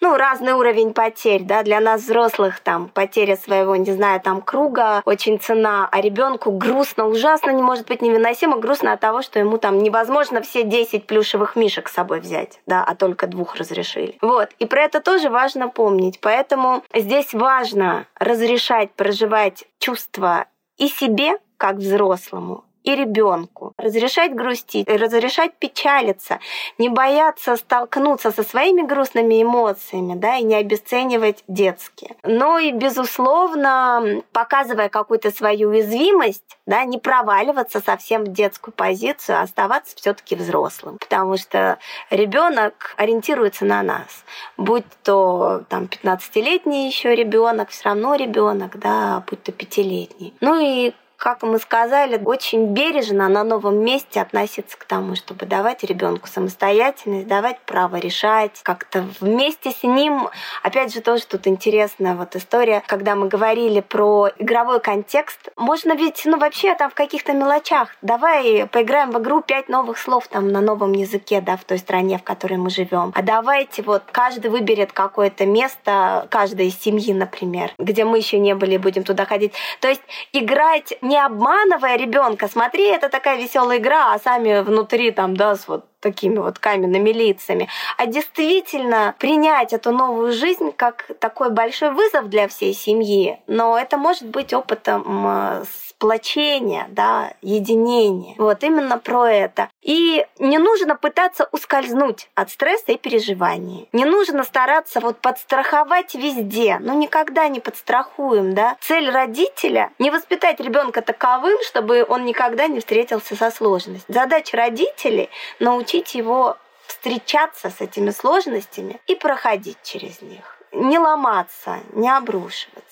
ну, 0.02 0.16
разный 0.16 0.52
уровень 0.52 0.92
потерь, 0.92 1.44
да, 1.44 1.62
для 1.62 1.78
нас 1.78 2.02
взрослых 2.02 2.58
там 2.58 2.88
потеря 2.88 3.36
своего, 3.36 3.76
не 3.76 3.92
знаю, 3.92 4.20
там 4.20 4.42
круга 4.42 5.00
очень 5.04 5.38
цена, 5.38 5.88
а 5.90 6.00
ребенку 6.00 6.50
грустно, 6.50 7.06
ужасно, 7.06 7.50
не 7.50 7.62
может 7.62 7.86
быть 7.86 8.02
невыносимо 8.02 8.58
грустно 8.58 8.92
от 8.92 9.00
того, 9.00 9.22
что 9.22 9.38
ему 9.38 9.58
там 9.58 9.78
невозможно 9.78 10.42
все 10.42 10.64
10 10.64 11.06
плюшевых 11.06 11.54
мишек 11.54 11.88
с 11.88 11.92
собой 11.92 12.18
взять, 12.18 12.60
да, 12.66 12.82
а 12.82 12.96
только 12.96 13.28
двух 13.28 13.54
разрешили. 13.54 14.18
Вот, 14.20 14.50
и 14.58 14.66
про 14.66 14.82
это 14.82 15.00
тоже 15.00 15.30
важно 15.30 15.68
помнить, 15.68 16.18
поэтому 16.20 16.82
здесь 16.92 17.32
важно 17.32 18.06
разрешать 18.18 18.90
проживать 18.94 19.64
чувства 19.78 20.46
и 20.78 20.88
себе, 20.88 21.38
как 21.56 21.76
взрослому, 21.76 22.64
и 22.84 22.94
ребенку. 22.94 23.72
Разрешать 23.76 24.34
грустить, 24.34 24.88
разрешать 24.88 25.54
печалиться, 25.58 26.40
не 26.78 26.88
бояться 26.88 27.56
столкнуться 27.56 28.30
со 28.30 28.42
своими 28.42 28.82
грустными 28.82 29.42
эмоциями, 29.42 30.14
да, 30.14 30.36
и 30.36 30.42
не 30.42 30.54
обесценивать 30.54 31.44
детские. 31.48 32.16
Но 32.22 32.58
и, 32.58 32.72
безусловно, 32.72 34.22
показывая 34.32 34.88
какую-то 34.88 35.30
свою 35.30 35.70
уязвимость, 35.70 36.58
да, 36.66 36.84
не 36.84 36.98
проваливаться 36.98 37.80
совсем 37.80 38.24
в 38.24 38.32
детскую 38.32 38.74
позицию, 38.74 39.38
а 39.38 39.42
оставаться 39.42 39.96
все-таки 39.96 40.36
взрослым. 40.36 40.98
Потому 40.98 41.36
что 41.36 41.78
ребенок 42.10 42.94
ориентируется 42.96 43.64
на 43.64 43.82
нас. 43.82 44.24
Будь 44.56 44.84
то 45.02 45.62
там 45.68 45.84
15-летний 45.84 46.86
еще 46.86 47.14
ребенок, 47.14 47.70
все 47.70 47.84
равно 47.90 48.14
ребенок, 48.14 48.78
да, 48.78 49.24
будь 49.28 49.42
то 49.42 49.52
пятилетний. 49.52 50.34
Ну 50.40 50.58
и 50.60 50.92
как 51.22 51.44
мы 51.44 51.60
сказали, 51.60 52.20
очень 52.24 52.74
бережно 52.74 53.28
на 53.28 53.44
новом 53.44 53.78
месте 53.78 54.20
относиться 54.20 54.76
к 54.76 54.82
тому, 54.82 55.14
чтобы 55.14 55.46
давать 55.46 55.84
ребенку 55.84 56.26
самостоятельность, 56.26 57.28
давать 57.28 57.60
право 57.60 57.94
решать, 57.94 58.58
как-то 58.64 59.06
вместе 59.20 59.70
с 59.70 59.84
ним. 59.84 60.28
Опять 60.64 60.92
же, 60.92 61.00
тоже 61.00 61.24
тут 61.24 61.46
интересная 61.46 62.16
вот 62.16 62.34
история, 62.34 62.82
когда 62.88 63.14
мы 63.14 63.28
говорили 63.28 63.78
про 63.78 64.30
игровой 64.36 64.80
контекст. 64.80 65.50
Можно 65.54 65.92
ведь, 65.92 66.22
ну 66.24 66.38
вообще 66.38 66.74
там 66.74 66.90
в 66.90 66.94
каких-то 66.94 67.34
мелочах, 67.34 67.94
давай 68.02 68.66
поиграем 68.66 69.12
в 69.12 69.20
игру 69.20 69.42
пять 69.42 69.68
новых 69.68 69.98
слов 69.98 70.26
там 70.26 70.48
на 70.48 70.60
новом 70.60 70.90
языке, 70.90 71.40
да, 71.40 71.56
в 71.56 71.62
той 71.62 71.78
стране, 71.78 72.18
в 72.18 72.24
которой 72.24 72.56
мы 72.56 72.68
живем. 72.68 73.12
А 73.14 73.22
давайте 73.22 73.82
вот 73.82 74.02
каждый 74.10 74.50
выберет 74.50 74.92
какое-то 74.92 75.46
место, 75.46 76.26
каждая 76.30 76.66
из 76.66 76.76
семьи, 76.80 77.14
например, 77.14 77.70
где 77.78 78.04
мы 78.04 78.16
еще 78.18 78.40
не 78.40 78.56
были, 78.56 78.76
будем 78.76 79.04
туда 79.04 79.24
ходить. 79.24 79.52
То 79.78 79.86
есть 79.86 80.02
играть 80.32 80.94
не 81.11 81.11
обманывая 81.16 81.96
ребенка, 81.96 82.48
смотри, 82.48 82.84
это 82.84 83.08
такая 83.08 83.36
веселая 83.36 83.78
игра, 83.78 84.12
а 84.14 84.18
сами 84.18 84.60
внутри 84.60 85.10
там, 85.10 85.36
да, 85.36 85.56
с 85.56 85.68
вот 85.68 85.84
такими 86.00 86.38
вот 86.38 86.58
каменными 86.58 87.10
лицами, 87.10 87.68
а 87.96 88.06
действительно 88.06 89.14
принять 89.18 89.72
эту 89.72 89.92
новую 89.92 90.32
жизнь 90.32 90.72
как 90.76 91.06
такой 91.20 91.50
большой 91.50 91.92
вызов 91.92 92.28
для 92.28 92.48
всей 92.48 92.74
семьи. 92.74 93.38
Но 93.46 93.78
это 93.78 93.96
может 93.96 94.26
быть 94.26 94.52
опытом 94.52 95.64
сплочения, 96.02 96.88
да, 96.90 97.34
единения. 97.42 98.34
Вот 98.36 98.64
именно 98.64 98.98
про 98.98 99.30
это. 99.30 99.68
И 99.82 100.26
не 100.40 100.58
нужно 100.58 100.96
пытаться 100.96 101.48
ускользнуть 101.52 102.28
от 102.34 102.50
стресса 102.50 102.90
и 102.90 102.98
переживаний. 102.98 103.88
Не 103.92 104.04
нужно 104.04 104.42
стараться 104.42 104.98
вот 104.98 105.20
подстраховать 105.20 106.16
везде. 106.16 106.78
Ну, 106.80 106.98
никогда 106.98 107.46
не 107.46 107.60
подстрахуем, 107.60 108.52
да. 108.52 108.76
Цель 108.80 109.10
родителя— 109.10 109.92
не 110.00 110.10
воспитать 110.10 110.58
ребенка 110.58 111.02
таковым, 111.02 111.56
чтобы 111.62 112.04
он 112.08 112.24
никогда 112.24 112.66
не 112.66 112.80
встретился 112.80 113.36
со 113.36 113.52
сложностью. 113.52 114.12
Задача 114.12 114.56
родителей— 114.56 115.30
научить 115.60 116.16
его 116.16 116.56
встречаться 116.88 117.70
с 117.70 117.80
этими 117.80 118.10
сложностями 118.10 119.00
и 119.06 119.14
проходить 119.14 119.78
через 119.84 120.20
них. 120.20 120.58
Не 120.72 120.98
ломаться, 120.98 121.78
не 121.92 122.10
обрушиваться. 122.10 122.91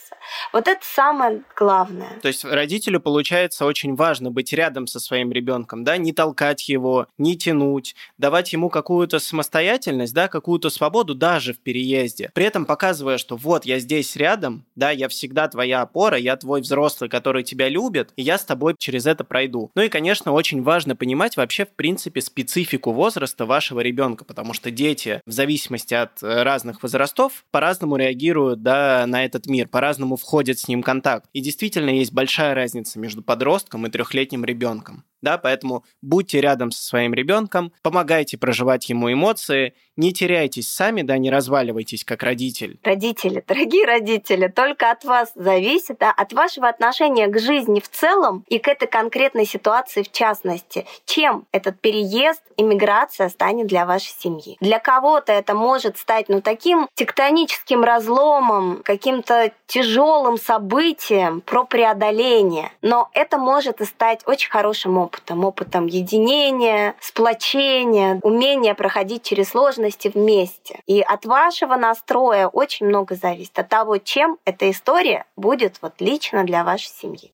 Вот 0.52 0.68
это 0.68 0.80
самое 0.82 1.42
главное. 1.56 2.18
То 2.22 2.28
есть 2.28 2.44
родителю, 2.44 3.00
получается, 3.00 3.64
очень 3.64 3.94
важно 3.94 4.30
быть 4.30 4.52
рядом 4.52 4.86
со 4.86 5.00
своим 5.00 5.32
ребенком, 5.32 5.84
да, 5.84 5.96
не 5.96 6.12
толкать 6.12 6.68
его, 6.68 7.06
не 7.18 7.36
тянуть, 7.36 7.94
давать 8.18 8.52
ему 8.52 8.70
какую-то 8.70 9.18
самостоятельность, 9.18 10.14
да, 10.14 10.28
какую-то 10.28 10.70
свободу 10.70 11.14
даже 11.14 11.52
в 11.52 11.58
переезде. 11.60 12.30
При 12.34 12.44
этом 12.44 12.64
показывая, 12.64 13.18
что 13.18 13.36
вот 13.36 13.64
я 13.64 13.78
здесь 13.78 14.16
рядом, 14.16 14.64
да, 14.74 14.90
я 14.90 15.08
всегда 15.08 15.48
твоя 15.48 15.82
опора, 15.82 16.16
я 16.16 16.36
твой 16.36 16.60
взрослый, 16.60 17.10
который 17.10 17.42
тебя 17.42 17.68
любит, 17.68 18.12
и 18.16 18.22
я 18.22 18.38
с 18.38 18.44
тобой 18.44 18.74
через 18.78 19.06
это 19.06 19.24
пройду. 19.24 19.70
Ну 19.74 19.82
и, 19.82 19.88
конечно, 19.88 20.32
очень 20.32 20.62
важно 20.62 20.96
понимать 20.96 21.36
вообще, 21.36 21.64
в 21.64 21.70
принципе, 21.70 22.20
специфику 22.20 22.92
возраста 22.92 23.46
вашего 23.46 23.80
ребенка, 23.80 24.24
потому 24.24 24.52
что 24.52 24.70
дети, 24.70 25.20
в 25.26 25.32
зависимости 25.32 25.94
от 25.94 26.22
э, 26.22 26.42
разных 26.42 26.82
возрастов, 26.82 27.44
по-разному 27.50 27.96
реагируют, 27.96 28.62
да, 28.62 29.04
на 29.06 29.24
этот 29.24 29.46
мир, 29.46 29.68
по-разному 29.68 30.16
входит 30.20 30.58
с 30.58 30.68
ним 30.68 30.82
контакт. 30.82 31.28
И 31.32 31.40
действительно 31.40 31.90
есть 31.90 32.12
большая 32.12 32.54
разница 32.54 32.98
между 32.98 33.22
подростком 33.22 33.86
и 33.86 33.90
трехлетним 33.90 34.44
ребенком 34.44 35.04
да, 35.22 35.38
поэтому 35.38 35.84
будьте 36.02 36.40
рядом 36.40 36.70
со 36.70 36.82
своим 36.82 37.14
ребенком, 37.14 37.72
помогайте 37.82 38.38
проживать 38.38 38.88
ему 38.88 39.12
эмоции, 39.12 39.74
не 39.96 40.12
теряйтесь 40.12 40.68
сами, 40.68 41.02
да, 41.02 41.18
не 41.18 41.30
разваливайтесь 41.30 42.04
как 42.04 42.22
родитель. 42.22 42.78
Родители, 42.82 43.44
дорогие 43.46 43.84
родители, 43.84 44.48
только 44.48 44.90
от 44.90 45.04
вас 45.04 45.32
зависит, 45.34 45.98
да, 45.98 46.10
от 46.10 46.32
вашего 46.32 46.68
отношения 46.68 47.26
к 47.26 47.38
жизни 47.38 47.80
в 47.80 47.88
целом 47.88 48.44
и 48.48 48.58
к 48.58 48.68
этой 48.68 48.88
конкретной 48.88 49.44
ситуации 49.44 50.02
в 50.02 50.10
частности. 50.10 50.86
Чем 51.04 51.46
этот 51.52 51.80
переезд, 51.80 52.42
иммиграция 52.56 53.28
станет 53.28 53.66
для 53.66 53.84
вашей 53.84 54.14
семьи? 54.18 54.56
Для 54.60 54.78
кого-то 54.78 55.32
это 55.32 55.54
может 55.54 55.98
стать, 55.98 56.28
ну, 56.28 56.40
таким 56.40 56.88
тектоническим 56.94 57.84
разломом, 57.84 58.80
каким-то 58.82 59.52
тяжелым 59.70 60.36
событием 60.36 61.40
про 61.40 61.64
преодоление, 61.64 62.72
но 62.82 63.08
это 63.14 63.38
может 63.38 63.80
и 63.80 63.84
стать 63.84 64.22
очень 64.26 64.50
хорошим 64.50 64.98
опытом 64.98 65.44
опытом, 65.44 65.86
единения, 65.86 66.96
сплочения, 67.00 68.18
умения 68.22 68.74
проходить 68.74 69.22
через 69.22 69.50
сложности 69.50 70.10
вместе. 70.12 70.80
И 70.86 71.00
от 71.00 71.24
вашего 71.24 71.76
настроя 71.76 72.48
очень 72.48 72.86
много 72.86 73.14
зависит 73.14 73.56
от 73.60 73.68
того, 73.68 73.98
чем 73.98 74.38
эта 74.44 74.68
история 74.68 75.24
будет 75.36 75.76
вот 75.82 75.94
лично 76.00 76.42
для 76.42 76.64
вашей 76.64 76.88
семьи. 76.88 77.32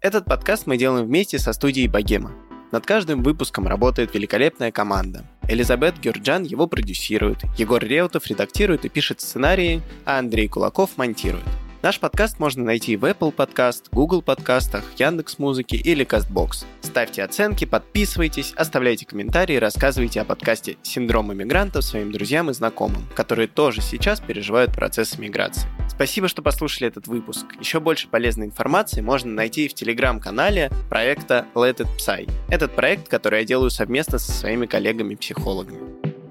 Этот 0.00 0.24
подкаст 0.24 0.66
мы 0.66 0.78
делаем 0.78 1.04
вместе 1.04 1.38
со 1.38 1.52
студией 1.52 1.88
Богема. 1.88 2.32
Над 2.72 2.84
каждым 2.84 3.22
выпуском 3.22 3.68
работает 3.68 4.14
великолепная 4.14 4.72
команда. 4.72 5.24
Элизабет 5.48 6.00
Гюрджан 6.00 6.42
его 6.42 6.66
продюсирует, 6.66 7.44
Егор 7.56 7.82
Реутов 7.82 8.26
редактирует 8.26 8.84
и 8.84 8.88
пишет 8.88 9.20
сценарии, 9.20 9.82
а 10.04 10.18
Андрей 10.18 10.48
Кулаков 10.48 10.96
монтирует. 10.96 11.44
Наш 11.86 12.00
подкаст 12.00 12.40
можно 12.40 12.64
найти 12.64 12.96
в 12.96 13.04
Apple 13.04 13.32
Podcast, 13.32 13.84
Google 13.92 14.20
подкастах, 14.20 14.82
Яндекс 14.98 15.38
Музыке 15.38 15.76
или 15.76 16.04
Castbox. 16.04 16.64
Ставьте 16.80 17.22
оценки, 17.22 17.64
подписывайтесь, 17.64 18.52
оставляйте 18.56 19.06
комментарии, 19.06 19.54
рассказывайте 19.54 20.20
о 20.20 20.24
подкасте 20.24 20.78
«Синдром 20.82 21.32
иммигрантов» 21.32 21.84
своим 21.84 22.10
друзьям 22.10 22.50
и 22.50 22.54
знакомым, 22.54 23.06
которые 23.14 23.46
тоже 23.46 23.82
сейчас 23.82 24.18
переживают 24.18 24.74
процесс 24.74 25.16
миграции. 25.16 25.68
Спасибо, 25.88 26.26
что 26.26 26.42
послушали 26.42 26.88
этот 26.88 27.06
выпуск. 27.06 27.46
Еще 27.60 27.78
больше 27.78 28.08
полезной 28.08 28.46
информации 28.46 29.00
можно 29.00 29.30
найти 29.30 29.68
в 29.68 29.74
телеграм-канале 29.74 30.72
проекта 30.90 31.46
Let 31.54 31.76
It 31.76 31.88
Psy. 32.00 32.28
Этот 32.48 32.74
проект, 32.74 33.06
который 33.06 33.42
я 33.42 33.46
делаю 33.46 33.70
совместно 33.70 34.18
со 34.18 34.32
своими 34.32 34.66
коллегами-психологами. 34.66 36.25